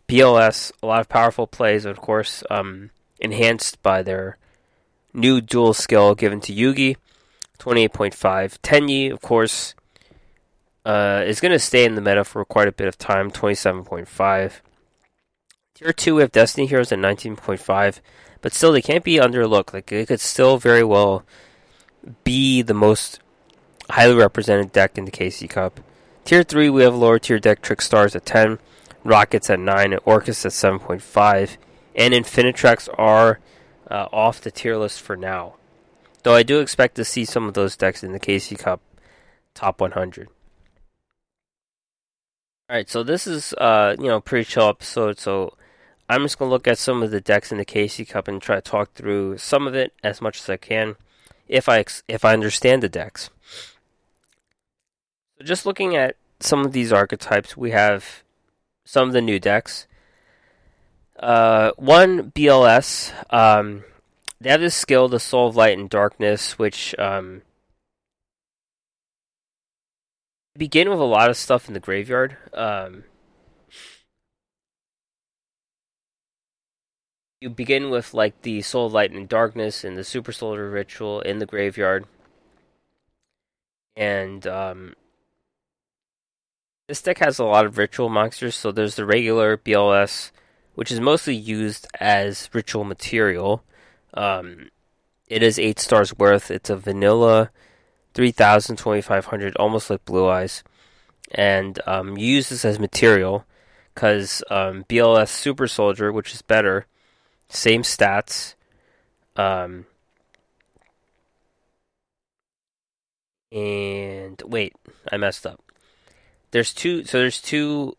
BLS, 0.07 0.71
a 0.83 0.87
lot 0.87 0.99
of 0.99 1.09
powerful 1.09 1.47
plays, 1.47 1.85
of 1.85 2.01
course, 2.01 2.43
um, 2.49 2.89
enhanced 3.19 3.81
by 3.81 4.01
their 4.01 4.37
new 5.13 5.39
dual 5.39 5.73
skill 5.73 6.15
given 6.15 6.41
to 6.41 6.53
Yugi, 6.53 6.97
28.5. 7.59 8.59
Tenyi, 8.61 9.11
of 9.11 9.21
course, 9.21 9.73
uh, 10.85 11.23
is 11.25 11.39
going 11.39 11.51
to 11.51 11.59
stay 11.59 11.85
in 11.85 11.95
the 11.95 12.01
meta 12.01 12.23
for 12.23 12.43
quite 12.43 12.67
a 12.67 12.73
bit 12.73 12.87
of 12.87 12.97
time, 12.97 13.31
27.5. 13.31 14.59
Tier 15.75 15.93
2, 15.93 16.15
we 16.15 16.21
have 16.21 16.31
Destiny 16.31 16.67
Heroes 16.67 16.91
at 16.91 16.99
19.5, 16.99 17.99
but 18.41 18.53
still, 18.53 18.71
they 18.71 18.81
can't 18.81 19.03
be 19.03 19.15
underlooked. 19.15 19.73
Like, 19.73 19.85
they 19.85 20.05
could 20.05 20.19
still 20.19 20.57
very 20.57 20.83
well 20.83 21.23
be 22.23 22.61
the 22.61 22.73
most 22.73 23.20
highly 23.91 24.15
represented 24.15 24.71
deck 24.71 24.97
in 24.97 25.05
the 25.05 25.11
KC 25.11 25.49
Cup. 25.49 25.79
Tier 26.23 26.43
3, 26.43 26.69
we 26.69 26.83
have 26.83 26.95
lower 26.95 27.19
tier 27.19 27.39
deck 27.39 27.61
Trick 27.61 27.81
Stars 27.81 28.15
at 28.15 28.25
10, 28.25 28.59
Rokkets 29.03 29.49
at 29.49 29.59
9, 29.59 29.93
and 29.93 30.01
Orcust 30.03 30.45
at 30.45 30.51
7.5. 30.51 31.57
And 31.95 32.13
Infinitracks 32.13 32.87
are 32.97 33.39
uh, 33.89 34.07
off 34.13 34.41
the 34.41 34.51
tier 34.51 34.77
list 34.77 35.01
for 35.01 35.15
now. 35.15 35.55
Though 36.23 36.35
I 36.35 36.43
do 36.43 36.59
expect 36.59 36.95
to 36.95 37.05
see 37.05 37.25
some 37.25 37.47
of 37.47 37.53
those 37.53 37.75
decks 37.75 38.03
in 38.03 38.11
the 38.11 38.19
KC 38.19 38.57
Cup 38.57 38.81
top 39.53 39.81
100. 39.81 40.29
Alright, 42.69 42.89
so 42.89 43.03
this 43.03 43.27
is, 43.27 43.53
uh, 43.53 43.95
you 43.99 44.07
know, 44.07 44.21
pretty 44.21 44.45
chill 44.45 44.69
episode, 44.69 45.19
so 45.19 45.57
I'm 46.07 46.21
just 46.21 46.39
going 46.39 46.47
to 46.47 46.53
look 46.53 46.67
at 46.67 46.77
some 46.77 47.03
of 47.03 47.11
the 47.11 47.19
decks 47.19 47.51
in 47.51 47.57
the 47.57 47.65
KC 47.65 48.07
Cup 48.07 48.27
and 48.27 48.41
try 48.41 48.55
to 48.55 48.61
talk 48.61 48.93
through 48.93 49.39
some 49.39 49.67
of 49.67 49.75
it 49.75 49.93
as 50.03 50.21
much 50.21 50.39
as 50.39 50.49
I 50.49 50.57
can, 50.57 50.95
if 51.49 51.67
I, 51.67 51.83
if 52.07 52.23
I 52.23 52.31
understand 52.31 52.81
the 52.81 52.87
decks. 52.87 53.29
Just 55.43 55.65
looking 55.65 55.95
at 55.95 56.15
some 56.39 56.65
of 56.65 56.71
these 56.71 56.91
archetypes, 56.91 57.55
we 57.55 57.71
have 57.71 58.23
some 58.85 59.07
of 59.07 59.13
the 59.13 59.21
new 59.21 59.39
decks. 59.39 59.87
Uh, 61.19 61.71
one 61.77 62.31
BLS. 62.31 63.13
Um, 63.33 63.83
they 64.39 64.49
have 64.49 64.61
this 64.61 64.75
skill, 64.75 65.07
the 65.07 65.19
Soul 65.19 65.49
of 65.49 65.55
Light 65.55 65.77
and 65.77 65.89
Darkness, 65.89 66.57
which 66.57 66.97
um, 66.97 67.43
begin 70.57 70.89
with 70.89 70.99
a 70.99 71.03
lot 71.03 71.29
of 71.29 71.37
stuff 71.37 71.67
in 71.67 71.75
the 71.75 71.79
graveyard. 71.79 72.37
Um, 72.53 73.03
you 77.39 77.49
begin 77.49 77.89
with 77.89 78.13
like 78.13 78.41
the 78.41 78.61
Soul 78.61 78.87
of 78.87 78.93
Light 78.93 79.11
and 79.11 79.29
Darkness 79.29 79.83
and 79.83 79.95
the 79.95 80.03
Super 80.03 80.31
Soldier 80.31 80.69
Ritual 80.69 81.21
in 81.21 81.37
the 81.37 81.45
graveyard, 81.45 82.05
and 83.95 84.45
um, 84.47 84.95
this 86.91 87.01
deck 87.01 87.19
has 87.19 87.39
a 87.39 87.45
lot 87.45 87.65
of 87.65 87.77
ritual 87.77 88.09
monsters. 88.09 88.53
So 88.53 88.69
there's 88.69 88.95
the 88.95 89.05
regular 89.05 89.55
BLS 89.55 90.31
which 90.75 90.91
is 90.91 90.99
mostly 90.99 91.33
used 91.33 91.87
as 92.01 92.49
ritual 92.51 92.83
material. 92.83 93.63
Um, 94.13 94.71
it 95.29 95.41
is 95.41 95.57
eight 95.57 95.79
stars 95.79 96.17
worth. 96.17 96.51
It's 96.51 96.69
a 96.69 96.75
vanilla, 96.75 97.49
3,000, 98.13 98.75
2,500, 98.75 99.55
almost 99.55 99.89
like 99.89 100.03
Blue 100.03 100.27
Eyes. 100.27 100.65
And 101.33 101.79
um, 101.87 102.17
you 102.17 102.27
use 102.27 102.49
this 102.49 102.65
as 102.65 102.77
material 102.77 103.45
because 103.93 104.43
um, 104.49 104.83
BLS 104.89 105.29
Super 105.29 105.67
Soldier, 105.67 106.11
which 106.11 106.33
is 106.33 106.41
better, 106.41 106.87
same 107.47 107.83
stats. 107.83 108.55
Um, 109.37 109.85
and 113.49 114.41
wait, 114.45 114.73
I 115.09 115.15
messed 115.15 115.45
up. 115.45 115.70
There's 116.51 116.73
two. 116.73 117.05
So 117.05 117.19
there's 117.19 117.41
two 117.41 117.97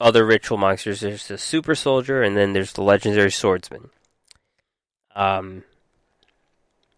other 0.00 0.24
ritual 0.24 0.58
monsters. 0.58 1.00
There's 1.00 1.28
the 1.28 1.38
super 1.38 1.74
soldier, 1.74 2.22
and 2.22 2.36
then 2.36 2.52
there's 2.52 2.72
the 2.72 2.82
legendary 2.82 3.30
swordsman. 3.30 3.90
Um, 5.14 5.62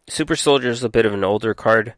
super 0.08 0.36
soldier 0.36 0.70
is 0.70 0.82
a 0.82 0.88
bit 0.88 1.06
of 1.06 1.14
an 1.14 1.24
older 1.24 1.54
card. 1.54 1.94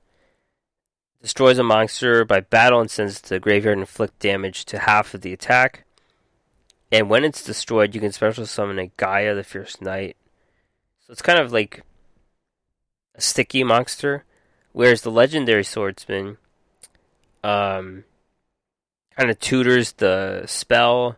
Destroys 1.22 1.58
a 1.58 1.64
monster 1.64 2.24
by 2.24 2.40
battle 2.40 2.80
and 2.80 2.90
sends 2.90 3.18
it 3.18 3.22
to 3.24 3.28
the 3.30 3.40
graveyard 3.40 3.74
and 3.74 3.82
inflict 3.82 4.18
damage 4.20 4.64
to 4.66 4.78
half 4.78 5.14
of 5.14 5.22
the 5.22 5.32
attack. 5.32 5.84
And 6.90 7.10
when 7.10 7.24
it's 7.24 7.42
destroyed, 7.42 7.94
you 7.94 8.00
can 8.00 8.12
special 8.12 8.46
summon 8.46 8.78
a 8.78 8.86
Gaia, 8.96 9.34
the 9.34 9.44
Fierce 9.44 9.80
Knight. 9.80 10.16
So 11.06 11.12
it's 11.12 11.22
kind 11.22 11.38
of 11.38 11.52
like 11.52 11.82
a 13.14 13.20
sticky 13.20 13.64
monster. 13.64 14.24
Whereas 14.72 15.02
the 15.02 15.10
legendary 15.10 15.64
swordsman, 15.64 16.38
um, 17.42 18.04
kind 19.18 19.30
of 19.30 19.40
tutors 19.40 19.92
the 19.94 20.44
spell, 20.46 21.16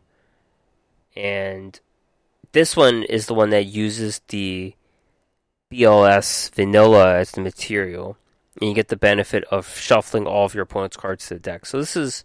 and 1.14 1.78
this 2.52 2.74
one 2.74 3.02
is 3.02 3.26
the 3.26 3.34
one 3.34 3.50
that 3.50 3.66
uses 3.66 4.22
the 4.28 4.74
BLS 5.70 6.50
vanilla 6.54 7.16
as 7.16 7.32
the 7.32 7.42
material, 7.42 8.16
and 8.58 8.70
you 8.70 8.74
get 8.74 8.88
the 8.88 8.96
benefit 8.96 9.44
of 9.50 9.76
shuffling 9.76 10.26
all 10.26 10.46
of 10.46 10.54
your 10.54 10.62
opponent's 10.62 10.96
cards 10.96 11.28
to 11.28 11.34
the 11.34 11.40
deck. 11.40 11.66
So 11.66 11.78
this 11.78 11.94
is 11.94 12.24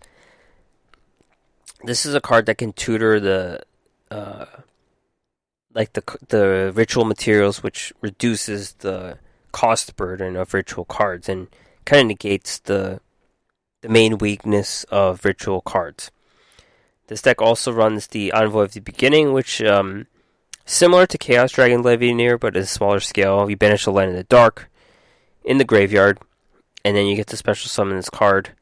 this 1.84 2.06
is 2.06 2.16
a 2.16 2.22
card 2.22 2.46
that 2.46 2.58
can 2.58 2.72
tutor 2.72 3.20
the 3.20 3.62
uh, 4.10 4.46
like 5.74 5.92
the 5.92 6.04
the 6.30 6.72
ritual 6.74 7.04
materials, 7.04 7.62
which 7.62 7.92
reduces 8.00 8.74
the 8.76 9.20
cost 9.52 9.98
burden 9.98 10.38
of 10.38 10.54
ritual 10.54 10.86
cards 10.86 11.28
and 11.28 11.50
kind 11.84 12.04
of 12.04 12.08
negates 12.08 12.60
the 12.60 13.02
the 13.86 13.92
main 13.92 14.18
weakness 14.18 14.84
of 14.86 15.24
ritual 15.24 15.62
cards. 15.62 16.10
This 17.06 17.22
deck 17.22 17.40
also 17.40 17.72
runs 17.72 18.08
the 18.08 18.32
Envoy 18.32 18.64
of 18.64 18.74
the 18.74 18.80
Beginning, 18.80 19.32
which 19.32 19.62
um, 19.62 20.08
similar 20.66 21.06
to 21.06 21.20
Chaos 21.20 21.52
Dragon 21.52 21.84
Levianeer, 21.84 22.40
but 22.40 22.58
at 22.58 22.64
a 22.64 22.66
smaller 22.66 23.00
scale. 23.00 23.48
You 23.48 23.56
banish 23.56 23.86
a 23.86 23.92
land 23.92 24.10
in 24.10 24.16
the 24.16 24.24
Dark 24.24 24.72
in 25.44 25.60
the 25.60 25.64
graveyard, 25.64 26.18
and 26.84 26.98
then 26.98 27.06
you 27.06 27.16
get 27.16 27.28
to 27.28 27.38
special 27.38 27.70
summon 27.70 27.98
this 27.98 28.10
card. 28.10 28.54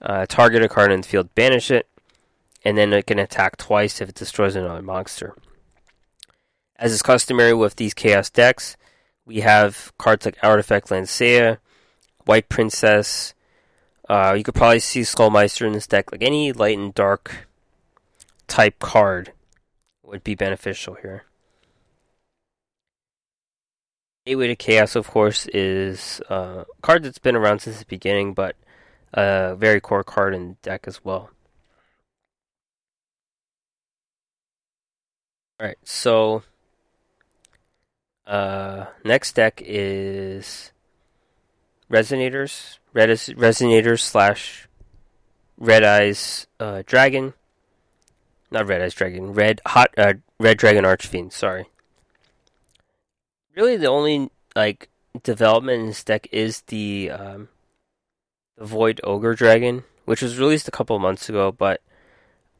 Uh, 0.00 0.24
target 0.24 0.62
a 0.62 0.68
card 0.68 0.92
in 0.92 1.02
the 1.02 1.08
field, 1.08 1.34
banish 1.34 1.70
it, 1.70 1.86
and 2.64 2.78
then 2.78 2.94
it 2.94 3.06
can 3.06 3.18
attack 3.18 3.58
twice 3.58 4.00
if 4.00 4.08
it 4.08 4.14
destroys 4.14 4.56
another 4.56 4.80
monster. 4.80 5.36
As 6.76 6.90
is 6.90 7.02
customary 7.02 7.52
with 7.52 7.76
these 7.76 7.92
Chaos 7.92 8.30
decks, 8.30 8.78
we 9.26 9.40
have 9.40 9.92
cards 9.98 10.24
like 10.24 10.38
Artifact 10.42 10.88
Lancea, 10.88 11.58
White 12.24 12.48
Princess. 12.48 13.34
Uh, 14.08 14.34
you 14.36 14.42
could 14.42 14.54
probably 14.54 14.80
see 14.80 15.00
Skullmeister 15.02 15.66
in 15.66 15.74
this 15.74 15.86
deck. 15.86 16.10
Like 16.10 16.22
any 16.22 16.52
light 16.52 16.78
and 16.78 16.94
dark 16.94 17.46
type 18.46 18.78
card 18.78 19.32
would 20.02 20.24
be 20.24 20.34
beneficial 20.34 20.94
here. 20.94 21.24
Gateway 24.24 24.48
to 24.48 24.56
Chaos, 24.56 24.96
of 24.96 25.08
course, 25.08 25.46
is 25.48 26.20
a 26.30 26.64
card 26.82 27.02
that's 27.02 27.18
been 27.18 27.36
around 27.36 27.60
since 27.60 27.78
the 27.78 27.84
beginning, 27.86 28.34
but 28.34 28.56
a 29.12 29.54
very 29.56 29.80
core 29.80 30.04
card 30.04 30.34
in 30.34 30.48
the 30.48 30.56
deck 30.62 30.84
as 30.86 31.04
well. 31.04 31.30
Alright, 35.60 35.78
so 35.82 36.44
uh, 38.26 38.86
next 39.04 39.32
deck 39.32 39.60
is 39.64 40.72
Resonators, 41.90 42.78
Res- 42.98 43.28
Resonators 43.30 44.00
slash 44.00 44.68
Red 45.56 45.84
Eyes 45.84 46.46
uh, 46.58 46.82
Dragon 46.86 47.34
not 48.50 48.66
Red 48.66 48.82
Eyes 48.82 48.94
Dragon, 48.94 49.32
Red 49.32 49.60
Hot 49.66 49.92
uh, 49.96 50.14
Red 50.38 50.58
Dragon 50.58 50.84
Archfiend. 50.84 51.32
Sorry. 51.32 51.66
Really, 53.54 53.76
the 53.76 53.88
only 53.88 54.30
like 54.54 54.88
development 55.22 55.80
in 55.80 55.86
this 55.88 56.04
deck 56.04 56.28
is 56.32 56.62
the 56.62 57.10
um, 57.10 57.48
the 58.56 58.64
Void 58.64 59.00
Ogre 59.04 59.34
Dragon, 59.34 59.84
which 60.04 60.22
was 60.22 60.38
released 60.38 60.68
a 60.68 60.72
couple 60.72 60.98
months 60.98 61.28
ago. 61.28 61.52
But 61.52 61.82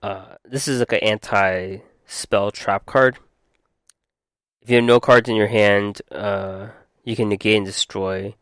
uh, 0.03 0.35
this 0.45 0.69
is 0.69 0.81
like 0.81 0.93
an 0.93 1.01
anti 1.01 1.79
spell 2.07 2.51
trap 2.51 2.87
card. 2.87 3.19
If 4.61 4.71
you 4.71 4.77
have 4.77 4.85
no 4.85 5.01
cards 5.01 5.29
in 5.29 5.37
your 5.37 5.47
hand, 5.47 6.03
uh, 6.13 6.69
you 7.05 7.17
can 7.17 7.29
negate 7.29 7.57
and 7.57 7.67
destroy 7.67 8.35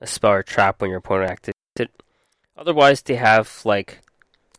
a 0.00 0.06
spell 0.06 0.32
or 0.32 0.42
trap 0.42 0.80
when 0.80 0.90
your 0.90 0.98
opponent 0.98 1.30
activates 1.30 1.52
it. 1.76 2.02
Otherwise, 2.56 3.02
they 3.02 3.16
have 3.16 3.62
like 3.64 4.00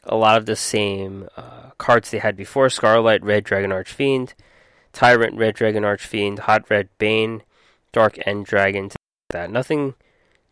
a 0.04 0.16
lot 0.16 0.38
of 0.38 0.46
the 0.46 0.56
same 0.56 1.28
uh, 1.38 1.72
cards 1.78 2.12
they 2.12 2.20
had 2.20 2.36
before 2.36 2.68
Scarlight, 2.68 3.24
Red 3.24 3.44
Dragon 3.44 3.72
Archfiend, 3.72 4.34
Tyrant, 4.94 5.38
Red 5.38 5.56
Dragon 5.56 5.86
Archfiend, 5.86 6.40
Hot 6.40 6.70
Red 6.70 6.90
Bane, 6.98 7.44
Dark 7.92 8.18
End 8.26 8.46
Dragon. 8.46 8.90
That 9.30 9.50
nothing 9.50 9.96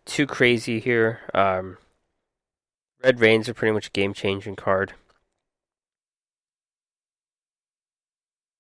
too 0.05 0.25
crazy 0.25 0.79
here. 0.79 1.19
Um, 1.33 1.77
Red 3.03 3.19
Rains 3.19 3.47
are 3.49 3.53
pretty 3.53 3.73
much 3.73 3.87
a 3.87 3.91
game 3.91 4.13
changing 4.13 4.55
card. 4.55 4.93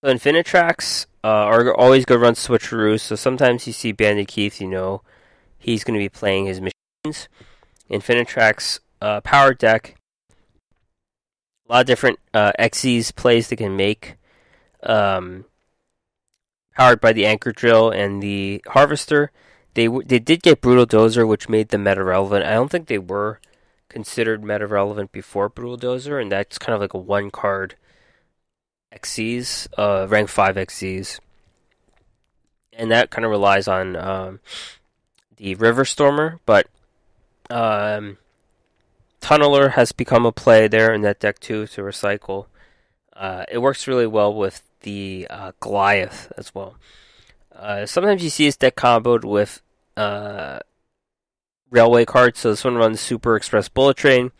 So 0.03 0.13
Infinitracks 0.13 1.07
uh, 1.23 1.27
are 1.27 1.73
always 1.73 2.05
going 2.05 2.21
to 2.21 2.23
run 2.25 2.35
switcheroos, 2.35 3.01
so 3.01 3.15
sometimes 3.15 3.67
you 3.67 3.73
see 3.73 3.91
Bandit 3.91 4.29
Keith, 4.29 4.61
you 4.61 4.67
know, 4.67 5.01
he's 5.59 5.83
going 5.83 5.99
to 5.99 6.03
be 6.03 6.09
playing 6.09 6.45
his 6.45 6.59
machines. 6.59 7.29
Infinitracks 7.91 8.79
uh, 9.01 9.21
power 9.21 9.53
deck 9.53 9.95
a 11.69 11.73
lot 11.73 11.81
of 11.81 11.87
different 11.87 12.19
uh, 12.33 12.51
Xyz 12.59 13.15
plays 13.15 13.47
they 13.47 13.55
can 13.55 13.75
make. 13.75 14.15
Um, 14.81 15.45
powered 16.75 16.99
by 16.99 17.13
the 17.13 17.25
Anchor 17.25 17.51
Drill 17.51 17.91
and 17.91 18.23
the 18.23 18.63
Harvester. 18.67 19.31
They 19.75 19.85
w- 19.85 20.05
they 20.05 20.19
did 20.19 20.41
get 20.41 20.61
Brutal 20.61 20.87
Dozer, 20.87 21.27
which 21.27 21.49
made 21.49 21.69
them 21.69 21.83
meta 21.83 22.03
relevant. 22.03 22.45
I 22.45 22.53
don't 22.53 22.71
think 22.71 22.87
they 22.87 22.97
were 22.97 23.39
considered 23.87 24.43
meta 24.43 24.65
relevant 24.65 25.11
before 25.11 25.49
Brutal 25.49 25.77
Dozer, 25.77 26.19
and 26.19 26.31
that's 26.31 26.57
kind 26.57 26.73
of 26.73 26.81
like 26.81 26.93
a 26.93 26.97
one 26.97 27.29
card 27.29 27.75
Xyz, 28.93 29.67
uh, 29.77 30.07
rank 30.07 30.29
5 30.29 30.55
Xyz. 30.55 31.19
And 32.73 32.89
that 32.89 33.11
kind 33.11 33.25
of 33.25 33.31
relies 33.31 33.67
on 33.67 33.95
um, 33.95 34.39
the 35.39 35.55
River 35.55 35.85
Stormer, 35.85 36.39
but 36.45 36.67
um, 37.49 38.17
Tunneler 39.21 39.71
has 39.71 39.91
become 39.91 40.25
a 40.25 40.31
play 40.31 40.67
there 40.67 40.93
in 40.93 41.01
that 41.01 41.19
deck 41.19 41.39
too 41.39 41.65
to 41.67 41.81
recycle. 41.81 42.45
Uh, 43.13 43.45
it 43.49 43.59
works 43.59 43.87
really 43.87 44.07
well 44.07 44.33
with 44.33 44.61
the 44.81 45.27
uh, 45.29 45.53
Goliath 45.59 46.31
as 46.37 46.53
well. 46.53 46.75
Uh, 47.55 47.85
sometimes 47.85 48.23
you 48.23 48.29
see 48.29 48.45
this 48.45 48.57
deck 48.57 48.75
comboed 48.75 49.25
with 49.25 49.61
uh, 49.97 50.59
railway 51.71 52.05
cards. 52.05 52.39
So 52.39 52.51
this 52.51 52.63
one 52.63 52.75
runs 52.75 52.99
Super 52.99 53.35
Express 53.35 53.69
Bullet 53.69 53.97
Train. 53.97 54.31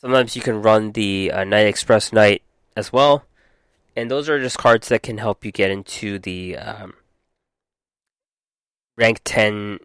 Sometimes 0.00 0.34
you 0.34 0.42
can 0.42 0.62
run 0.62 0.92
the 0.92 1.30
uh, 1.32 1.44
Night 1.44 1.66
Express 1.66 2.12
Knight 2.12 2.42
as 2.76 2.92
well, 2.92 3.24
and 3.94 4.10
those 4.10 4.28
are 4.28 4.40
just 4.40 4.58
cards 4.58 4.88
that 4.88 5.02
can 5.02 5.18
help 5.18 5.44
you 5.44 5.52
get 5.52 5.70
into 5.70 6.18
the 6.18 6.56
um, 6.56 6.94
rank 8.96 9.20
ten 9.24 9.78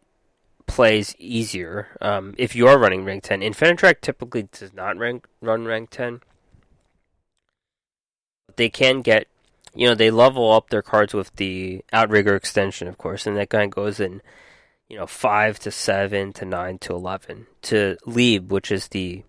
plays 0.68 1.16
easier 1.18 1.88
um, 2.02 2.36
if 2.38 2.56
you 2.56 2.68
are 2.68 2.78
running 2.78 3.04
rank 3.04 3.24
10. 3.24 3.42
Infinitrack 3.42 4.02
typically 4.02 4.44
does 4.44 4.74
not 4.74 4.98
rank, 4.98 5.26
run 5.42 5.66
rank 5.66 5.90
10. 5.90 6.22
But 8.46 8.58
they 8.58 8.70
can 8.70 9.02
get, 9.02 9.28
you 9.74 9.88
know, 9.88 9.96
they 9.96 10.12
level 10.12 10.52
up 10.52 10.70
their 10.70 10.82
cards 10.82 11.14
with 11.14 11.36
the 11.38 11.84
Outrigger 11.92 12.36
extension, 12.36 12.88
of 12.88 12.98
course, 12.98 13.26
and 13.26 13.36
that 13.38 13.50
kind 13.50 13.64
of 13.64 13.72
goes 13.72 14.00
in, 14.00 14.22
you 14.90 14.98
know, 14.98 15.08
5 15.08 15.60
to 15.60 15.72
7 15.72 16.34
to 16.34 16.46
9 16.46 16.78
to 16.80 16.94
11 16.94 17.48
to 17.64 17.98
Lieb, 18.06 18.52
which 18.52 18.72
is 18.72 18.90
the 18.90 19.24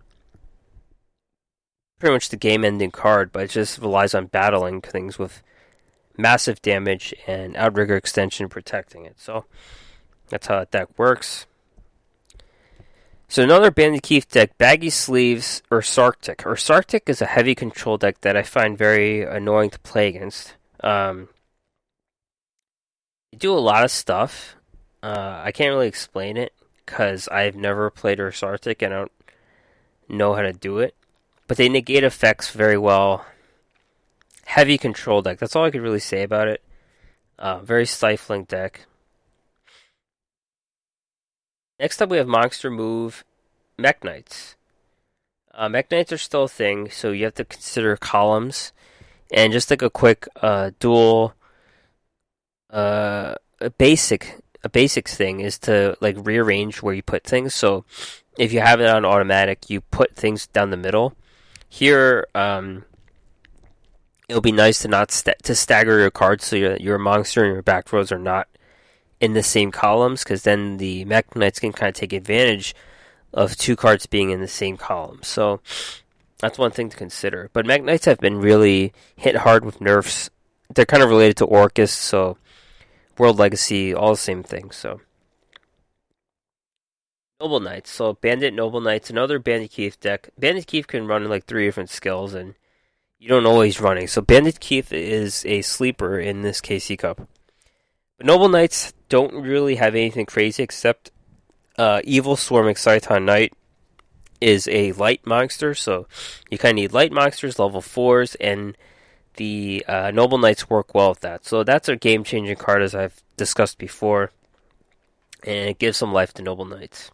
pretty 1.99 2.13
much 2.13 2.29
the 2.29 2.37
game 2.37 2.63
ending 2.63 2.91
card, 2.91 3.31
but 3.31 3.43
it 3.43 3.49
just 3.49 3.79
relies 3.79 4.13
on 4.13 4.27
battling 4.27 4.81
things 4.81 5.19
with 5.19 5.41
massive 6.17 6.61
damage 6.61 7.13
and 7.27 7.55
Outrigger 7.55 7.95
extension 7.95 8.49
protecting 8.49 9.05
it. 9.05 9.19
So 9.19 9.45
that's 10.29 10.47
how 10.47 10.59
that 10.59 10.71
deck 10.71 10.89
works. 10.97 11.45
So 13.31 13.43
another 13.43 13.69
Bandit 13.69 14.01
Keith 14.01 14.27
deck, 14.27 14.57
Baggy 14.57 14.89
Sleeves 14.89 15.61
or 15.69 15.83
Sarctic. 15.83 16.37
Ursarctic 16.39 17.07
is 17.07 17.21
a 17.21 17.27
heavy 17.27 17.53
control 17.53 17.97
deck 17.97 18.21
that 18.21 18.35
I 18.35 18.41
find 18.41 18.75
very 18.75 19.21
annoying 19.21 19.69
to 19.69 19.79
play 19.79 20.07
against. 20.07 20.55
Um, 20.83 21.29
you 23.31 23.37
do 23.37 23.53
a 23.53 23.59
lot 23.59 23.83
of 23.83 23.91
stuff. 23.91 24.55
Uh, 25.03 25.41
I 25.43 25.51
can't 25.51 25.69
really 25.69 25.87
explain 25.87 26.37
it 26.37 26.53
because 26.85 27.27
I've 27.27 27.55
never 27.55 27.91
played 27.91 28.17
Ursarctic 28.17 28.83
and 28.83 28.93
I 28.95 28.97
don't 28.97 29.11
know 30.07 30.33
how 30.33 30.41
to 30.41 30.51
do 30.51 30.79
it. 30.79 30.95
But 31.47 31.57
they 31.57 31.69
negate 31.69 32.03
effects 32.03 32.49
very 32.49 32.79
well. 32.79 33.25
Heavy 34.49 34.79
control 34.79 35.21
deck. 35.21 35.37
That's 35.37 35.55
all 35.55 35.65
I 35.65 35.69
could 35.69 35.83
really 35.83 35.99
say 35.99 36.23
about 36.23 36.47
it. 36.47 36.63
Uh, 37.37 37.59
very 37.59 37.85
stifling 37.85 38.45
deck. 38.45 38.87
Next 41.79 42.01
up, 42.01 42.09
we 42.09 42.17
have 42.17 42.27
Monster 42.27 42.71
Move 42.71 43.23
Mekk-Knights. 43.77 44.55
Uh, 45.53 45.67
Mekk-Knights 45.67 46.11
are 46.11 46.17
still 46.17 46.45
a 46.45 46.49
thing, 46.49 46.89
so 46.89 47.11
you 47.11 47.25
have 47.25 47.35
to 47.35 47.45
consider 47.45 47.95
columns. 47.95 48.73
And 49.31 49.53
just 49.53 49.69
like 49.69 49.83
a 49.83 49.89
quick 49.91 50.27
uh, 50.41 50.71
dual, 50.79 51.35
uh, 52.71 53.35
a 53.61 53.69
basic, 53.69 54.39
a 54.63 54.69
basics 54.69 55.15
thing 55.15 55.41
is 55.41 55.59
to 55.59 55.95
like 56.01 56.17
rearrange 56.17 56.81
where 56.81 56.95
you 56.95 57.03
put 57.03 57.23
things. 57.23 57.53
So 57.53 57.85
if 58.39 58.51
you 58.51 58.61
have 58.61 58.81
it 58.81 58.89
on 58.89 59.05
automatic, 59.05 59.69
you 59.69 59.81
put 59.81 60.15
things 60.15 60.47
down 60.47 60.71
the 60.71 60.75
middle. 60.75 61.13
Here, 61.69 62.25
um, 62.33 62.85
it'll 64.29 64.41
be 64.41 64.51
nice 64.51 64.79
to 64.79 64.87
not 64.87 65.11
st- 65.11 65.41
to 65.43 65.55
stagger 65.55 65.99
your 65.99 66.11
cards 66.11 66.45
so 66.45 66.55
your 66.55 66.77
your 66.77 66.97
monster 66.97 67.43
and 67.43 67.53
your 67.53 67.63
back 67.63 67.91
rows 67.91 68.11
are 68.11 68.19
not 68.19 68.47
in 69.19 69.33
the 69.33 69.43
same 69.43 69.71
columns 69.71 70.23
because 70.23 70.43
then 70.43 70.77
the 70.77 71.03
Mekk-Knights 71.05 71.59
can 71.59 71.73
kind 71.73 71.89
of 71.89 71.95
take 71.95 72.13
advantage 72.13 72.73
of 73.33 73.57
two 73.57 73.75
cards 73.75 74.05
being 74.05 74.29
in 74.29 74.39
the 74.39 74.47
same 74.47 74.77
column. 74.77 75.19
So 75.23 75.59
that's 76.37 76.57
one 76.57 76.71
thing 76.71 76.89
to 76.89 76.95
consider. 76.95 77.49
But 77.51 77.65
Mekk-Knights 77.65 78.05
have 78.05 78.19
been 78.19 78.39
really 78.39 78.93
hit 79.15 79.37
hard 79.37 79.65
with 79.65 79.81
nerfs. 79.81 80.29
They're 80.73 80.85
kind 80.85 81.03
of 81.03 81.09
related 81.09 81.35
to 81.37 81.47
Orcust, 81.47 81.97
so 81.97 82.37
World 83.17 83.37
Legacy, 83.37 83.93
all 83.93 84.11
the 84.11 84.17
same 84.17 84.43
thing. 84.43 84.71
So 84.71 85.01
Noble 87.41 87.59
Knights. 87.59 87.91
So 87.91 88.13
Bandit 88.13 88.53
Noble 88.53 88.81
Knights, 88.81 89.09
another 89.09 89.39
Bandit 89.39 89.71
Keith 89.71 89.99
deck. 89.99 90.29
Bandit 90.37 90.67
Keith 90.67 90.87
can 90.87 91.07
run 91.07 91.27
like 91.27 91.45
three 91.45 91.65
different 91.65 91.89
skills, 91.89 92.33
and 92.33 92.55
you 93.19 93.27
don't 93.27 93.45
always 93.45 93.81
running. 93.81 94.07
So 94.07 94.21
Bandit 94.21 94.59
Keith 94.59 94.91
is 94.93 95.45
a 95.45 95.61
sleeper 95.61 96.19
in 96.19 96.41
this 96.41 96.61
KC 96.61 96.97
Cup. 96.97 97.27
But 98.17 98.25
Noble 98.25 98.49
Knights 98.49 98.93
don't 99.09 99.33
really 99.33 99.75
have 99.75 99.93
anything 99.93 100.25
crazy 100.25 100.63
except 100.63 101.11
uh, 101.77 102.01
Evil 102.03 102.35
Swarm 102.35 102.67
Exciton 102.67 103.25
Knight 103.25 103.53
is 104.41 104.67
a 104.69 104.93
light 104.93 105.25
monster, 105.25 105.73
so 105.75 106.07
you 106.49 106.57
kind 106.57 106.77
of 106.77 106.81
need 106.81 106.93
light 106.93 107.11
monsters, 107.11 107.59
level 107.59 107.81
4s, 107.81 108.37
and 108.39 108.77
the 109.35 109.83
uh, 109.87 110.11
Noble 110.11 110.37
Knights 110.37 110.69
work 110.69 110.95
well 110.95 111.09
with 111.09 111.19
that. 111.21 111.45
So 111.45 111.63
that's 111.63 111.89
a 111.89 111.97
game 111.97 112.23
changing 112.23 112.55
card, 112.55 112.81
as 112.81 112.95
I've 112.95 113.21
discussed 113.35 113.77
before, 113.77 114.31
and 115.43 115.69
it 115.69 115.79
gives 115.79 115.97
some 115.97 116.13
life 116.13 116.33
to 116.35 116.41
Noble 116.41 116.65
Knights. 116.65 117.11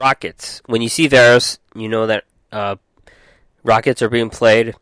Rokkets. 0.00 0.60
When 0.66 0.82
you 0.82 0.88
see 0.88 1.08
Varos, 1.08 1.58
you 1.74 1.88
know 1.88 2.06
that 2.06 2.24
uh, 2.52 2.76
rokkets 3.64 4.02
are 4.02 4.08
being 4.08 4.30
played, 4.30 4.74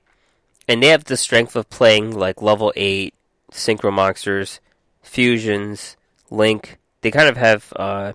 and 0.68 0.82
they 0.82 0.88
have 0.88 1.04
the 1.04 1.16
strength 1.16 1.56
of 1.56 1.70
playing 1.70 2.12
like 2.16 2.42
level 2.42 2.72
8 2.76 3.14
synchro 3.52 3.92
monsters, 3.92 4.60
fusions, 5.02 5.96
link. 6.30 6.78
They 7.00 7.10
kind 7.10 7.28
of 7.28 7.36
have 7.36 7.72
uh, 7.76 8.12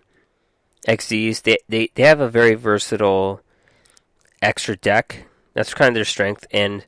Xyzs. 0.88 1.42
They, 1.44 1.58
they 1.68 1.90
they 1.96 2.04
have 2.04 2.20
a 2.20 2.30
very 2.30 2.56
versatile 2.56 3.42
extra 4.42 4.76
deck. 4.76 5.28
That's 5.54 5.74
kind 5.74 5.90
of 5.90 5.96
their 5.96 6.06
strength, 6.06 6.46
and 6.52 6.86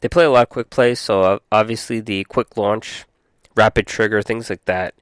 they 0.00 0.08
play 0.08 0.24
a 0.24 0.30
lot 0.30 0.44
of 0.44 0.48
quick 0.48 0.70
plays. 0.70 1.00
So 1.00 1.40
obviously 1.50 2.00
the 2.00 2.24
quick 2.24 2.56
launch, 2.56 3.04
rapid 3.56 3.86
trigger, 3.86 4.22
things 4.22 4.50
like 4.50 4.64
that 4.64 4.94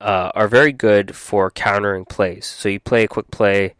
uh, 0.00 0.30
are 0.34 0.48
very 0.48 0.72
good 0.72 1.14
for 1.14 1.50
countering 1.50 2.04
plays. 2.04 2.46
So 2.46 2.68
you 2.68 2.80
play 2.80 3.04
a 3.04 3.08
quick 3.08 3.30
play, 3.30 3.74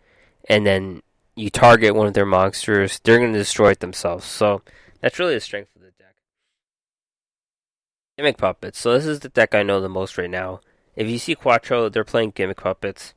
and 0.48 0.66
then 0.66 1.02
you 1.38 1.50
target 1.50 1.94
one 1.94 2.08
of 2.08 2.14
their 2.14 2.26
monsters. 2.26 3.00
They're 3.02 3.18
going 3.18 3.32
to 3.32 3.38
destroy 3.38 3.70
it 3.70 3.80
themselves. 3.80 4.24
So 4.24 4.62
that's 5.00 5.18
really 5.18 5.34
the 5.34 5.40
strength 5.40 5.74
of 5.76 5.82
the 5.82 5.92
deck. 5.98 6.16
Gimmick 8.16 8.36
puppets. 8.36 8.80
So 8.80 8.92
this 8.92 9.06
is 9.06 9.20
the 9.20 9.28
deck 9.28 9.54
I 9.54 9.62
know 9.62 9.80
the 9.80 9.88
most 9.88 10.18
right 10.18 10.28
now. 10.28 10.60
If 10.96 11.08
you 11.08 11.18
see 11.18 11.36
Quattro, 11.36 11.88
they're 11.88 12.04
playing 12.04 12.32
gimmick 12.34 12.56
puppets. 12.56 13.14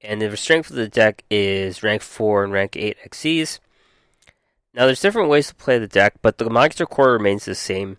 And 0.00 0.22
the 0.22 0.34
strength 0.36 0.70
of 0.70 0.76
the 0.76 0.88
deck 0.88 1.24
is 1.30 1.82
rank 1.82 2.00
4 2.00 2.44
and 2.44 2.52
rank 2.52 2.76
8 2.76 2.96
Xyzs. 3.10 3.58
Now, 4.72 4.86
there's 4.86 5.00
different 5.00 5.28
ways 5.28 5.48
to 5.48 5.54
play 5.54 5.78
the 5.78 5.86
deck, 5.86 6.14
but 6.22 6.38
the 6.38 6.50
monster 6.50 6.86
core 6.86 7.12
remains 7.12 7.44
the 7.44 7.54
same. 7.54 7.98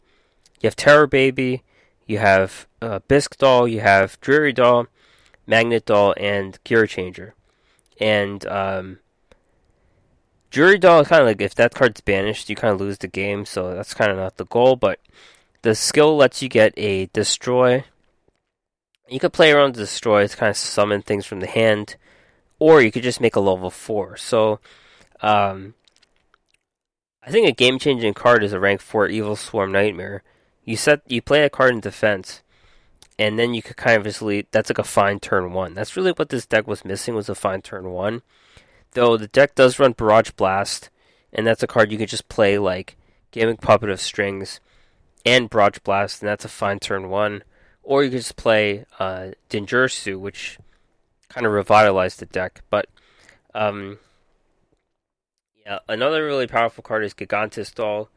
You 0.60 0.68
have 0.68 0.76
Terror 0.76 1.08
Baby, 1.08 1.64
you 2.06 2.18
have 2.18 2.68
uh, 2.82 3.00
Bisque 3.08 3.38
Doll, 3.38 3.68
you 3.68 3.80
have 3.80 4.20
Dreary 4.20 4.54
Doll, 4.54 4.88
Magnet 5.48 5.86
Doll, 5.86 6.14
and 6.18 6.60
Gear 6.64 6.86
Changer. 6.86 7.34
And 8.00 8.46
um, 8.48 9.00
Dreary 10.56 10.78
Doll 10.78 11.02
is 11.02 11.10
kind 11.10 11.20
of 11.20 11.28
like 11.28 11.42
if 11.42 11.54
that 11.56 11.74
card's 11.74 12.00
banished, 12.00 12.50
you 12.50 12.56
kind 12.56 12.74
of 12.74 12.80
lose 12.80 12.98
the 12.98 13.10
game, 13.10 13.46
so 13.46 13.76
that's 13.76 13.94
kind 13.94 14.10
of 14.10 14.16
not 14.16 14.38
the 14.38 14.46
goal. 14.46 14.78
But 14.78 15.02
the 15.64 15.76
skill 15.76 16.16
lets 16.16 16.42
you 16.42 16.48
get 16.48 16.74
a 16.78 17.08
Destroy, 17.08 17.84
you 19.10 19.20
could 19.20 19.34
play 19.34 19.52
around 19.52 19.74
destroy 19.74 20.26
to 20.26 20.38
kind 20.38 20.52
of 20.52 20.56
summon 20.56 21.02
things 21.02 21.26
from 21.26 21.42
the 21.42 21.48
hand, 21.48 21.98
or 22.58 22.82
you 22.82 22.90
could 22.90 23.04
just 23.04 23.20
make 23.20 23.36
a 23.36 23.42
level 23.42 23.70
four. 23.70 24.16
So, 24.16 24.62
um, 25.20 25.74
I 27.22 27.32
think 27.32 27.50
a 27.50 27.52
game 27.52 27.78
changing 27.78 28.14
card 28.14 28.42
is 28.42 28.54
a 28.54 28.60
rank 28.62 28.80
four 28.80 29.10
Evil 29.10 29.36
Swarm 29.36 29.74
Nightmare. 29.74 30.24
You 30.64 30.78
set 30.78 31.02
you 31.06 31.22
play 31.22 31.44
a 31.44 31.50
card 31.50 31.74
in 31.74 31.82
defense, 31.82 32.44
and 33.20 33.38
then 33.38 33.54
you 33.54 33.62
could 33.62 33.76
kind 33.76 33.98
of 33.98 34.06
just 34.06 34.22
lead. 34.22 34.48
That's 34.52 34.70
like 34.70 34.80
a 34.80 34.86
fine 34.86 35.20
turn 35.20 35.52
one. 35.52 35.74
That's 35.74 35.98
really 35.98 36.14
what 36.14 36.30
this 36.30 36.46
deck 36.46 36.66
was 36.66 36.86
missing 36.86 37.14
was 37.14 37.28
a 37.28 37.36
fine 37.36 37.62
turn 37.62 37.90
one. 37.90 38.22
Though 38.96 39.16
the 39.16 39.28
deck 39.28 39.54
does 39.56 39.78
run 39.78 39.92
Barrage 39.94 40.32
Blast, 40.32 40.90
and 41.32 41.46
that's 41.46 41.64
a 41.64 41.68
card 41.68 41.92
you 41.92 41.98
could 41.98 42.10
just 42.10 42.28
play 42.28 42.58
like 42.58 42.98
Gimmick 43.32 43.62
Puppet 43.62 43.90
of 43.90 44.02
Strings 44.02 44.60
and 45.24 45.50
Barrage 45.50 45.78
Blast, 45.84 46.22
and 46.22 46.28
that's 46.28 46.46
a 46.46 46.50
fine 46.50 46.80
turn 46.80 47.10
one 47.10 47.44
or 47.86 48.04
you 48.04 48.10
could 48.10 48.20
just 48.20 48.36
play 48.36 48.86
uh, 49.00 49.30
which 49.50 50.58
kind 51.30 51.46
of 51.46 51.54
revitalized 51.54 52.20
the 52.20 52.26
deck. 52.26 52.62
But 52.70 52.88
um, 53.54 54.00
yeah, 55.66 55.80
another 55.88 56.26
really 56.26 56.48
powerful 56.48 56.84
card 56.84 57.06
is 57.06 57.14
Gigantes 57.14 57.74
Doll, 57.74 58.10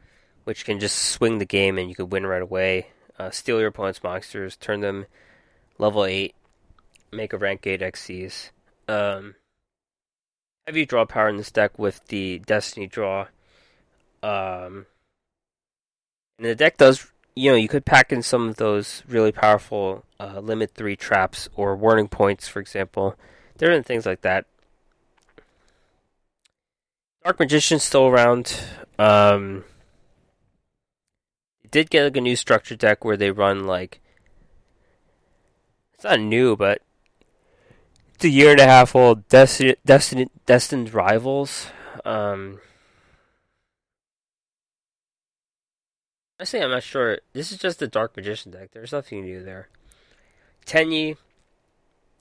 which 0.44 0.64
can 0.64 0.80
just 0.80 0.98
swing 0.98 1.38
the 1.38 1.44
game 1.44 1.78
and 1.78 1.88
you 1.88 1.94
can 1.94 2.08
win 2.08 2.26
right 2.26 2.42
away. 2.42 2.88
Uh, 3.18 3.30
steal 3.30 3.58
your 3.58 3.68
opponent's 3.68 4.02
monsters, 4.02 4.56
turn 4.56 4.80
them 4.80 5.06
level 5.76 6.04
8, 6.04 6.34
make 7.12 7.32
a 7.32 7.38
rank 7.38 7.66
8 7.66 7.80
Xyzs. 7.80 8.50
Um, 8.88 9.34
heavy 10.68 10.84
draw 10.84 11.06
power 11.06 11.30
in 11.30 11.38
this 11.38 11.50
deck 11.50 11.78
with 11.78 12.06
the 12.08 12.40
Destiny 12.40 12.86
draw. 12.86 13.28
Um, 14.22 14.84
and 16.36 16.46
the 16.46 16.54
deck 16.54 16.76
does 16.76 17.10
you 17.34 17.50
know, 17.50 17.56
you 17.56 17.68
could 17.68 17.86
pack 17.86 18.12
in 18.12 18.20
some 18.22 18.50
of 18.50 18.56
those 18.56 19.02
really 19.08 19.32
powerful 19.32 20.04
uh, 20.20 20.40
limit 20.40 20.72
three 20.74 20.94
traps 20.94 21.48
or 21.54 21.74
warning 21.74 22.08
points, 22.08 22.48
for 22.48 22.60
example. 22.60 23.16
Different 23.56 23.86
things 23.86 24.04
like 24.04 24.20
that. 24.20 24.44
Dark 27.24 27.38
Magician's 27.38 27.82
still 27.82 28.08
around. 28.08 28.60
Um, 28.98 29.64
did 31.70 31.88
get 31.88 32.04
like 32.04 32.16
a 32.18 32.20
new 32.20 32.36
structure 32.36 32.76
deck 32.76 33.06
where 33.06 33.16
they 33.16 33.30
run 33.30 33.66
like 33.66 34.00
it's 35.94 36.04
not 36.04 36.20
new, 36.20 36.56
but 36.56 36.82
a 38.24 38.28
year 38.28 38.52
and 38.52 38.60
a 38.60 38.66
half 38.66 38.94
old. 38.94 39.28
Destined, 39.28 39.76
Destined, 39.84 40.30
Destined 40.46 40.94
Rivals. 40.94 41.66
Um, 42.04 42.60
I 46.40 46.44
say 46.44 46.62
I'm 46.62 46.70
not 46.70 46.82
sure. 46.82 47.18
This 47.32 47.50
is 47.50 47.58
just 47.58 47.78
the 47.80 47.88
Dark 47.88 48.16
Magician 48.16 48.52
deck. 48.52 48.70
There's 48.72 48.92
nothing 48.92 49.22
new 49.22 49.42
there. 49.42 49.68
Tenyi, 50.66 51.16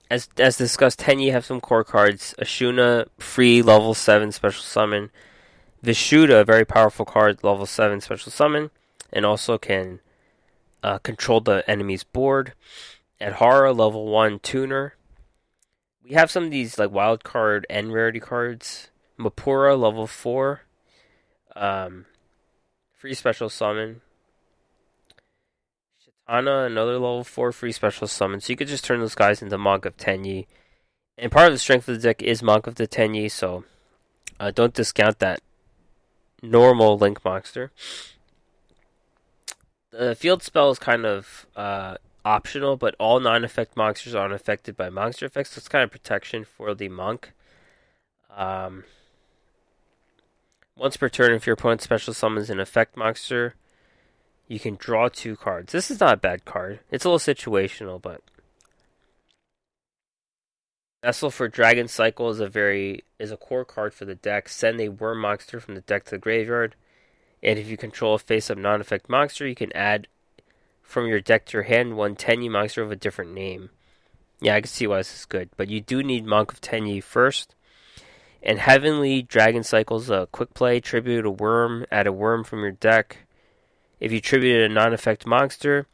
as 0.10 0.30
as 0.38 0.58
discussed, 0.58 1.00
Tenyi 1.00 1.32
have 1.32 1.46
some 1.46 1.62
core 1.62 1.84
cards. 1.84 2.34
Ashuna, 2.40 3.08
free 3.20 3.62
level 3.62 3.94
seven 3.94 4.32
special 4.32 4.64
summon. 4.64 5.12
Vishuda, 5.84 6.46
very 6.46 6.66
powerful 6.66 7.06
card, 7.06 7.44
level 7.44 7.66
seven 7.66 8.02
special 8.02 8.32
summon, 8.32 8.72
and 9.14 9.26
also 9.26 9.58
can 9.58 10.00
uh, 10.82 10.98
control 10.98 11.40
the 11.40 11.70
enemy's 11.70 12.04
board. 12.04 12.54
Adhara, 13.22 13.76
level 13.78 14.08
one 14.08 14.40
tuner. 14.40 14.96
We 16.08 16.16
have 16.16 16.32
some 16.32 16.46
of 16.46 16.52
these 16.52 16.80
like 16.80 16.92
wild 16.92 17.24
card 17.24 17.66
and 17.70 17.92
rarity 17.92 18.20
cards. 18.20 18.90
Mapura, 19.20 19.78
level 19.78 20.08
four. 20.08 20.62
Um, 21.56 22.06
free 22.94 23.14
special 23.14 23.50
summon. 23.50 24.02
Ana, 26.28 26.66
another 26.66 26.94
level 26.94 27.24
4 27.24 27.52
free 27.52 27.72
special 27.72 28.08
summon. 28.08 28.42
So 28.42 28.52
you 28.52 28.58
could 28.58 28.68
just 28.68 28.84
turn 28.84 29.00
those 29.00 29.16
guys 29.16 29.42
into 29.42 29.58
Monk 29.58 29.86
of 29.86 29.96
Tenyi. 29.96 30.46
And 31.18 31.32
part 31.32 31.48
of 31.48 31.54
the 31.54 31.60
strength 31.60 31.88
of 31.88 31.96
the 31.96 32.02
deck 32.02 32.22
is 32.22 32.44
Monk 32.44 32.68
of 32.68 32.76
the 32.76 32.88
Tenyi, 32.88 33.32
so 33.32 33.64
uh, 34.40 34.52
don't 34.52 34.74
discount 34.74 35.20
that 35.20 35.40
normal 36.44 36.98
Link 36.98 37.24
monster. 37.24 37.72
The 39.92 40.16
field 40.16 40.44
spell 40.44 40.70
is 40.70 40.80
kind 40.80 41.06
of 41.06 41.48
uh, 41.56 41.96
optional, 42.28 42.76
but 42.76 42.96
all 43.00 43.20
non 43.20 43.44
effect 43.44 43.78
monsters 43.78 44.14
aren't 44.14 44.34
affected 44.34 44.76
by 44.76 44.90
monster 44.90 45.26
effects, 45.26 45.52
so 45.52 45.60
it's 45.60 45.70
kind 45.70 45.84
of 45.84 45.92
protection 45.92 46.44
for 46.44 46.76
the 46.76 46.90
Monk. 46.90 47.32
Um, 48.36 48.84
once 50.76 50.98
per 50.98 51.10
turn, 51.10 51.34
if 51.34 51.48
your 51.48 51.54
opponent 51.54 51.82
special 51.82 52.14
summons 52.14 52.50
an 52.50 52.60
effect 52.60 52.98
monster, 52.98 53.56
you 54.48 54.60
can 54.60 54.76
draw 54.76 55.08
two 55.08 55.36
cards. 55.38 55.72
This 55.72 55.90
is 55.90 56.02
not 56.02 56.16
a 56.16 56.18
bad 56.18 56.44
card. 56.44 56.82
It's 56.92 57.06
a 57.06 57.10
little 57.10 57.34
situational, 57.34 58.02
but 58.02 58.22
Vessel 61.04 61.32
for 61.32 61.48
Dragon 61.48 61.88
Cycle 61.88 62.30
is 62.30 62.42
a 62.42 62.50
very 62.50 63.06
is 63.18 63.32
a 63.32 63.38
core 63.38 63.66
card 63.66 63.94
for 63.94 64.04
the 64.04 64.16
deck. 64.16 64.50
Send 64.50 64.82
a 64.82 64.90
Wyrm 64.90 65.22
monster 65.22 65.62
from 65.62 65.76
the 65.76 65.82
deck 65.82 66.04
to 66.06 66.12
the 66.12 66.18
graveyard. 66.18 66.76
And 67.42 67.58
if 67.58 67.70
you 67.70 67.78
control 67.78 68.16
a 68.16 68.20
face 68.20 68.50
up 68.50 68.58
non 68.58 68.82
effect 68.82 69.10
monster, 69.10 69.48
you 69.48 69.56
can 69.56 69.72
add 69.74 70.08
from 70.88 71.06
your 71.06 71.20
deck 71.20 71.46
to 71.46 71.58
your 71.58 71.64
hand 71.64 71.98
one 71.98 72.16
Tenyi 72.16 72.50
monster 72.50 72.82
of 72.82 72.92
a 72.92 72.96
different 72.96 73.34
name. 73.34 73.70
Yeah, 74.40 74.56
I 74.56 74.62
can 74.62 74.70
see 74.70 74.88
why 74.88 74.98
this 74.98 75.14
is 75.14 75.26
good. 75.26 75.50
But 75.58 75.68
you 75.68 75.82
do 75.82 76.02
need 76.02 76.26
Monk 76.26 76.54
of 76.54 76.62
Tenyi 76.62 77.04
first. 77.04 77.54
And 78.42 78.60
Heavenly 78.60 79.22
Dragon 79.22 79.64
Cycle's 79.64 80.10
a 80.10 80.30
quick 80.32 80.54
play, 80.54 80.80
tribute 80.80 81.26
a 81.26 81.32
Wyrm, 81.32 81.86
add 81.92 82.08
a 82.08 82.12
Wyrm 82.12 82.46
from 82.46 82.62
your 82.62 82.72
deck. 82.72 83.26
If 84.00 84.12
you 84.14 84.22
tribute 84.22 84.62
a 84.62 84.74
non-effect 84.74 85.26
monster, 85.26 85.88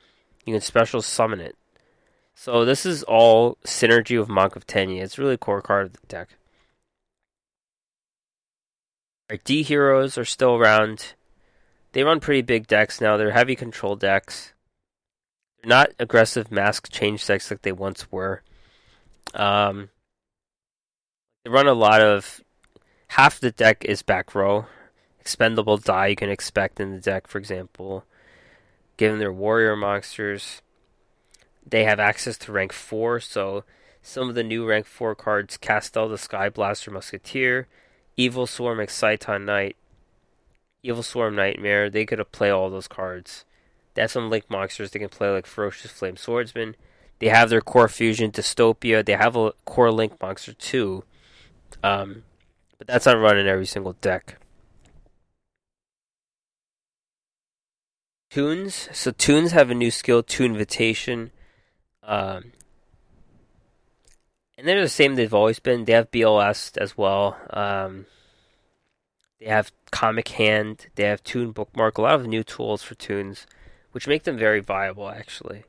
you 0.46 0.54
can 0.54 0.62
special 0.62 1.02
summon 1.02 1.40
it. 1.40 1.56
So 2.36 2.64
this 2.64 2.86
is 2.86 3.02
all 3.04 3.58
synergy 3.66 4.20
with 4.20 4.30
Monk 4.30 4.56
of 4.56 4.68
Tenyi. 4.68 5.02
It's 5.02 5.18
really 5.18 5.36
a 5.36 5.38
core 5.38 5.62
card 5.62 5.88
of 5.88 5.94
the 5.94 6.08
deck. 6.08 6.30
Our 9.30 9.38
D 9.38 9.64
heroes 9.64 10.18
are 10.18 10.26
still 10.26 10.56
around. 10.56 11.16
They 11.94 12.04
run 12.04 12.20
pretty 12.20 12.42
big 12.42 12.68
decks 12.68 13.02
now. 13.02 13.18
They're 13.18 13.32
heavy 13.32 13.56
control 13.56 13.96
decks. 13.96 14.53
Not 15.66 15.92
aggressive 16.00 16.52
mask 16.52 16.92
change 16.92 17.26
decks 17.26 17.50
like 17.50 17.62
they 17.62 17.72
once 17.72 18.12
were. 18.12 18.42
Um, 19.34 19.90
they 21.44 21.50
run 21.50 21.68
a 21.68 21.74
lot 21.74 22.02
of 22.02 22.42
half 23.10 23.40
the 23.40 23.52
deck 23.52 23.86
is 23.86 24.02
back 24.02 24.36
row. 24.36 24.66
Expendable 25.20 25.78
die 25.78 26.08
you 26.08 26.16
can 26.16 26.30
expect 26.30 26.80
in 26.80 26.92
the 26.92 27.00
deck, 27.00 27.28
for 27.28 27.38
example. 27.38 28.04
Given 28.98 29.20
their 29.20 29.32
warrior 29.32 29.76
monsters, 29.76 30.62
they 31.66 31.86
have 31.86 32.00
access 32.00 32.38
to 32.40 32.52
rank 32.52 32.74
4, 32.74 33.22
so 33.22 33.64
some 34.02 34.28
of 34.28 34.36
the 34.36 34.44
new 34.44 34.66
rank 34.66 34.86
4 34.86 35.16
cards 35.16 35.56
Castel 35.58 36.10
the 36.10 36.18
Sky 36.18 36.50
Blaster 36.50 36.92
Musketeer, 36.92 37.68
Evil 38.18 38.46
Swarm 38.46 38.80
Exciton 38.80 39.46
Knight, 39.46 39.78
Evil 40.84 41.04
Swarm 41.04 41.36
Nightmare, 41.36 41.90
they 41.90 42.06
could 42.06 42.20
play 42.34 42.50
all 42.50 42.70
those 42.70 42.90
cards. 42.90 43.46
They 43.94 44.02
have 44.02 44.12
some 44.12 44.30
Link 44.30 44.50
monsters 44.50 44.92
they 44.92 45.00
can 45.00 45.10
play 45.10 45.30
like 45.30 45.46
Ferocious 45.46 45.92
Flame 45.92 46.18
Swordsman. 46.18 46.76
They 47.20 47.28
have 47.30 47.50
their 47.50 47.62
core 47.62 47.88
fusion 47.88 48.32
Dystopia. 48.32 49.06
They 49.06 49.14
have 49.14 49.36
a 49.36 49.54
core 49.66 49.92
Link 49.92 50.20
monster 50.22 50.54
too. 50.54 51.04
Um, 51.84 52.24
but 52.78 52.88
that's 52.88 53.06
not 53.06 53.18
running 53.18 53.48
every 53.48 53.66
single 53.66 53.94
deck. 53.94 54.38
Toons. 58.30 58.90
So 58.92 59.12
toons 59.12 59.52
have 59.52 59.70
a 59.70 59.76
new 59.76 59.92
skill, 59.92 60.24
Toon 60.24 60.54
Invitation. 60.54 61.32
Um, 62.02 62.54
and 64.58 64.68
they're 64.68 64.82
the 64.82 64.90
same 64.90 65.16
they've 65.16 65.34
always 65.34 65.60
been. 65.60 65.86
They 65.86 65.94
have 65.94 66.10
BLS 66.10 66.78
as 66.78 66.98
well. 66.98 67.38
Um, 67.52 68.06
they 69.40 69.46
have 69.48 69.72
Comic 69.92 70.30
Hand. 70.30 70.88
They 70.96 71.04
have 71.04 71.24
Toon 71.24 71.52
Bookmark. 71.52 71.98
A 71.98 72.02
lot 72.02 72.16
of 72.16 72.26
new 72.26 72.44
tools 72.44 72.82
for 72.82 72.96
toons, 72.96 73.46
which 73.94 74.08
make 74.08 74.24
them 74.24 74.38
very 74.38 74.60
viable, 74.60 75.08
actually. 75.08 75.64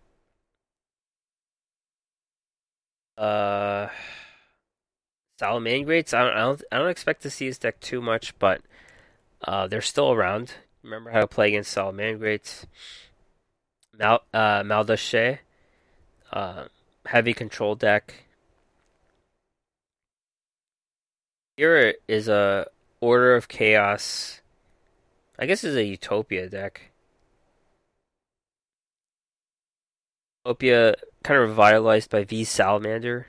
Uh, 3.17 3.89
Salamangreats. 5.41 6.15
I 6.15 6.25
don't, 6.25 6.35
I 6.35 6.41
don't. 6.41 6.63
I 6.73 6.79
don't 6.79 6.89
expect 6.89 7.23
to 7.23 7.31
see 7.31 7.47
his 7.47 7.59
deck 7.59 7.81
too 7.81 8.01
much, 8.01 8.37
but 8.39 8.63
uh, 9.47 9.67
they're 9.69 9.81
still 9.81 10.11
around. 10.13 10.55
Remember 10.83 11.11
how 11.11 11.21
to 11.21 11.27
play 11.27 11.49
against 11.49 11.77
Salamangreats. 11.77 12.65
Mal, 13.97 14.23
uh, 14.33 14.63
Madolche, 14.63 15.39
uh, 16.33 16.65
heavy 17.07 17.35
control 17.35 17.75
deck. 17.75 18.25
Here 21.57 21.95
is 22.09 22.27
a 22.27 22.67
Order 23.01 23.37
of 23.37 23.49
Chaos. 23.49 24.41
I 25.39 25.47
guess 25.47 25.63
is 25.63 25.77
a 25.77 25.85
Utopia 25.85 26.49
deck. 26.49 26.91
Utopia 30.45 30.95
kind 31.23 31.41
of 31.41 31.49
revitalized 31.49 32.11
by 32.11 32.25
V 32.25 32.45
Salamander. 32.45 33.29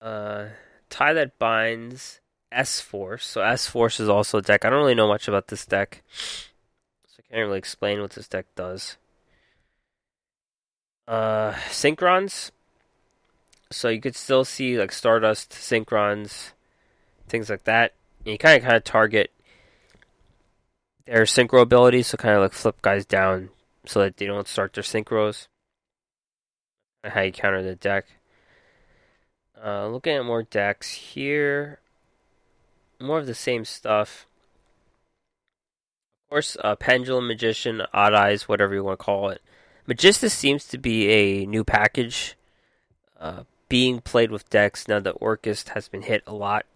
Uh, 0.00 0.48
tie 0.90 1.12
that 1.14 1.38
binds. 1.38 2.20
S 2.50 2.80
Force. 2.80 3.26
So 3.26 3.42
S 3.42 3.66
Force 3.66 4.00
is 4.00 4.08
also 4.08 4.38
a 4.38 4.42
deck. 4.42 4.64
I 4.64 4.70
don't 4.70 4.78
really 4.78 4.94
know 4.94 5.08
much 5.08 5.28
about 5.28 5.48
this 5.48 5.66
deck, 5.66 6.02
so 6.10 7.18
I 7.18 7.22
can't 7.30 7.46
really 7.46 7.58
explain 7.58 8.00
what 8.00 8.12
this 8.12 8.28
deck 8.28 8.46
does. 8.56 8.96
Uh, 11.06 11.52
Synchrons. 11.68 12.50
So 13.70 13.88
you 13.90 14.00
could 14.00 14.16
still 14.16 14.46
see 14.46 14.78
like 14.78 14.92
Stardust, 14.92 15.50
Synchrons, 15.50 16.52
things 17.28 17.50
like 17.50 17.64
that. 17.64 17.92
And 18.24 18.32
you 18.32 18.38
kind 18.38 18.56
of 18.56 18.62
kind 18.62 18.76
of 18.76 18.84
target 18.84 19.30
their 21.04 21.24
synchro 21.24 21.60
abilities, 21.60 22.06
so 22.06 22.16
kind 22.16 22.34
of 22.34 22.42
like 22.42 22.52
flip 22.52 22.80
guys 22.80 23.04
down 23.04 23.50
so 23.88 24.00
that 24.00 24.16
they 24.16 24.26
don't 24.26 24.46
start 24.46 24.74
their 24.74 24.84
synchros. 24.84 25.48
How 27.02 27.22
you 27.22 27.32
counter 27.32 27.62
the 27.62 27.74
deck. 27.74 28.06
Uh, 29.64 29.88
looking 29.88 30.14
at 30.14 30.24
more 30.24 30.42
decks 30.42 30.92
here 30.92 31.80
more 33.00 33.18
of 33.18 33.26
the 33.26 33.34
same 33.34 33.64
stuff. 33.64 34.26
Of 36.24 36.30
course, 36.30 36.56
uh, 36.62 36.76
Pendulum 36.76 37.28
Magician, 37.28 37.82
Odd 37.92 38.14
Eyes, 38.14 38.48
whatever 38.48 38.74
you 38.74 38.84
want 38.84 38.98
to 38.98 39.04
call 39.04 39.30
it. 39.30 39.40
Magistus 39.86 40.32
seems 40.32 40.66
to 40.66 40.78
be 40.78 41.08
a 41.08 41.46
new 41.46 41.64
package 41.64 42.36
uh, 43.18 43.44
being 43.68 44.00
played 44.00 44.30
with 44.30 44.50
decks 44.50 44.86
now 44.86 45.00
that 45.00 45.20
Orcust 45.20 45.70
has 45.70 45.88
been 45.88 46.02
hit 46.02 46.22
a 46.26 46.34
lot. 46.34 46.66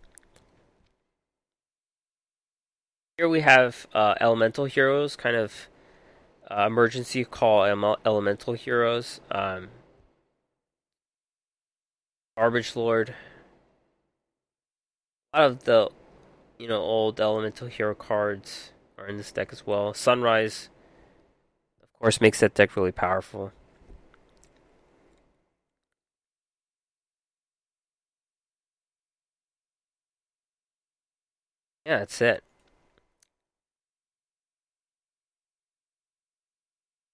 Here 3.18 3.28
we 3.28 3.40
have 3.40 3.86
uh, 3.92 4.14
Elemental 4.20 4.64
Heroes, 4.64 5.16
kind 5.16 5.36
of 5.36 5.68
uh, 6.50 6.66
emergency 6.66 7.24
call 7.24 7.64
Elemental 8.04 8.54
Heroes. 8.54 9.20
Um, 9.30 9.68
Garbage 12.36 12.74
Lord. 12.76 13.14
A 15.34 15.40
lot 15.40 15.50
of 15.50 15.64
the 15.64 15.90
you 16.62 16.68
know, 16.68 16.80
old 16.80 17.20
elemental 17.20 17.66
hero 17.66 17.92
cards 17.92 18.70
are 18.96 19.08
in 19.08 19.16
this 19.16 19.32
deck 19.32 19.48
as 19.52 19.66
well. 19.66 19.92
Sunrise, 19.94 20.68
of 21.82 21.92
course, 21.98 22.20
makes 22.20 22.38
that 22.38 22.54
deck 22.54 22.76
really 22.76 22.92
powerful. 22.92 23.52
Yeah, 31.84 31.98
that's 31.98 32.20
it. 32.22 32.44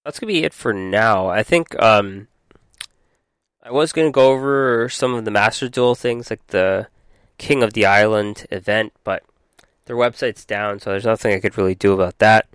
That's 0.09 0.17
gonna 0.17 0.33
be 0.33 0.43
it 0.43 0.55
for 0.55 0.73
now. 0.73 1.27
I 1.27 1.43
think 1.43 1.79
um, 1.79 2.29
I 3.61 3.69
was 3.69 3.93
gonna 3.93 4.09
go 4.09 4.31
over 4.31 4.89
some 4.89 5.13
of 5.13 5.23
the 5.23 5.29
Master 5.29 5.69
Duel 5.69 5.93
things, 5.93 6.31
like 6.31 6.47
the 6.47 6.87
King 7.37 7.61
of 7.61 7.73
the 7.73 7.85
Island 7.85 8.47
event, 8.49 8.91
but 9.03 9.21
their 9.85 9.95
website's 9.95 10.45
down, 10.45 10.79
so 10.79 10.89
there's 10.89 11.05
nothing 11.05 11.35
I 11.35 11.39
could 11.39 11.59
really 11.59 11.75
do 11.75 11.93
about 11.93 12.17
that. 12.17 12.47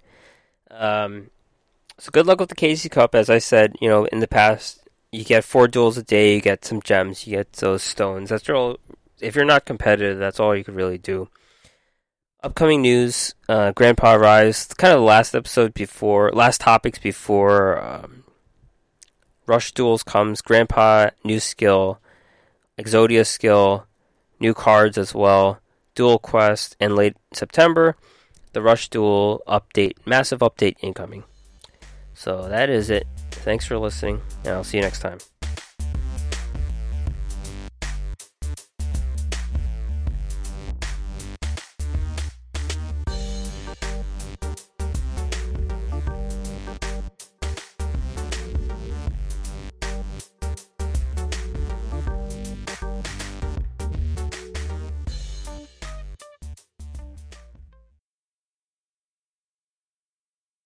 Um, 0.69 1.31
so 1.97 2.11
good 2.11 2.27
luck 2.27 2.41
with 2.41 2.49
the 2.49 2.57
KC 2.57 2.91
Cup. 2.91 3.15
As 3.15 3.31
I 3.31 3.39
said, 3.39 3.77
you 3.81 3.89
know, 3.89 4.07
in 4.07 4.19
the 4.19 4.27
past, 4.27 4.81
you 5.13 5.23
get 5.23 5.45
four 5.45 5.69
duels 5.69 5.97
a 5.97 6.03
day, 6.03 6.35
you 6.35 6.41
get 6.41 6.65
some 6.65 6.83
gems, 6.83 7.25
you 7.25 7.37
get 7.37 7.53
those 7.53 7.85
stones. 7.85 8.31
That's 8.31 8.51
all. 8.51 8.79
If 9.21 9.37
you're 9.37 9.45
not 9.45 9.65
competitive, 9.65 10.19
that's 10.19 10.41
all 10.41 10.57
you 10.57 10.65
could 10.65 10.75
really 10.75 10.99
do. 10.99 11.29
Upcoming 12.45 12.83
news: 12.83 13.35
uh, 13.49 13.73
Grandpa 13.73 14.17
Rise. 14.17 14.67
Kind 14.75 14.93
of 14.93 15.01
the 15.01 15.07
last 15.07 15.35
episode 15.35 15.73
before, 15.73 16.31
last 16.31 16.61
topics 16.61 16.99
before 16.99 17.83
um, 17.83 18.25
Rush 19.47 19.73
Duels 19.73 20.03
comes. 20.03 20.43
Grandpa 20.43 21.09
new 21.25 21.41
skill, 21.41 22.01
Exodia 22.79 23.27
skill, 23.27 23.87
new 24.39 24.53
cards 24.53 24.99
as 24.99 25.15
well. 25.15 25.59
Duel 25.95 26.19
Quest, 26.19 26.77
and 26.79 26.95
late 26.95 27.17
September, 27.33 27.97
the 28.53 28.61
Rush 28.61 28.91
Duel 28.91 29.43
update, 29.49 29.95
massive 30.05 30.41
update 30.41 30.77
incoming. 30.83 31.25
So 32.13 32.47
that 32.51 32.69
is 32.69 32.91
it. 32.91 33.07
Thanks 33.31 33.65
for 33.65 33.79
listening, 33.79 34.21
and 34.45 34.49
I'll 34.49 34.65
see 34.65 34.77
you 34.77 34.83
next 34.83 35.01
time. 35.01 35.17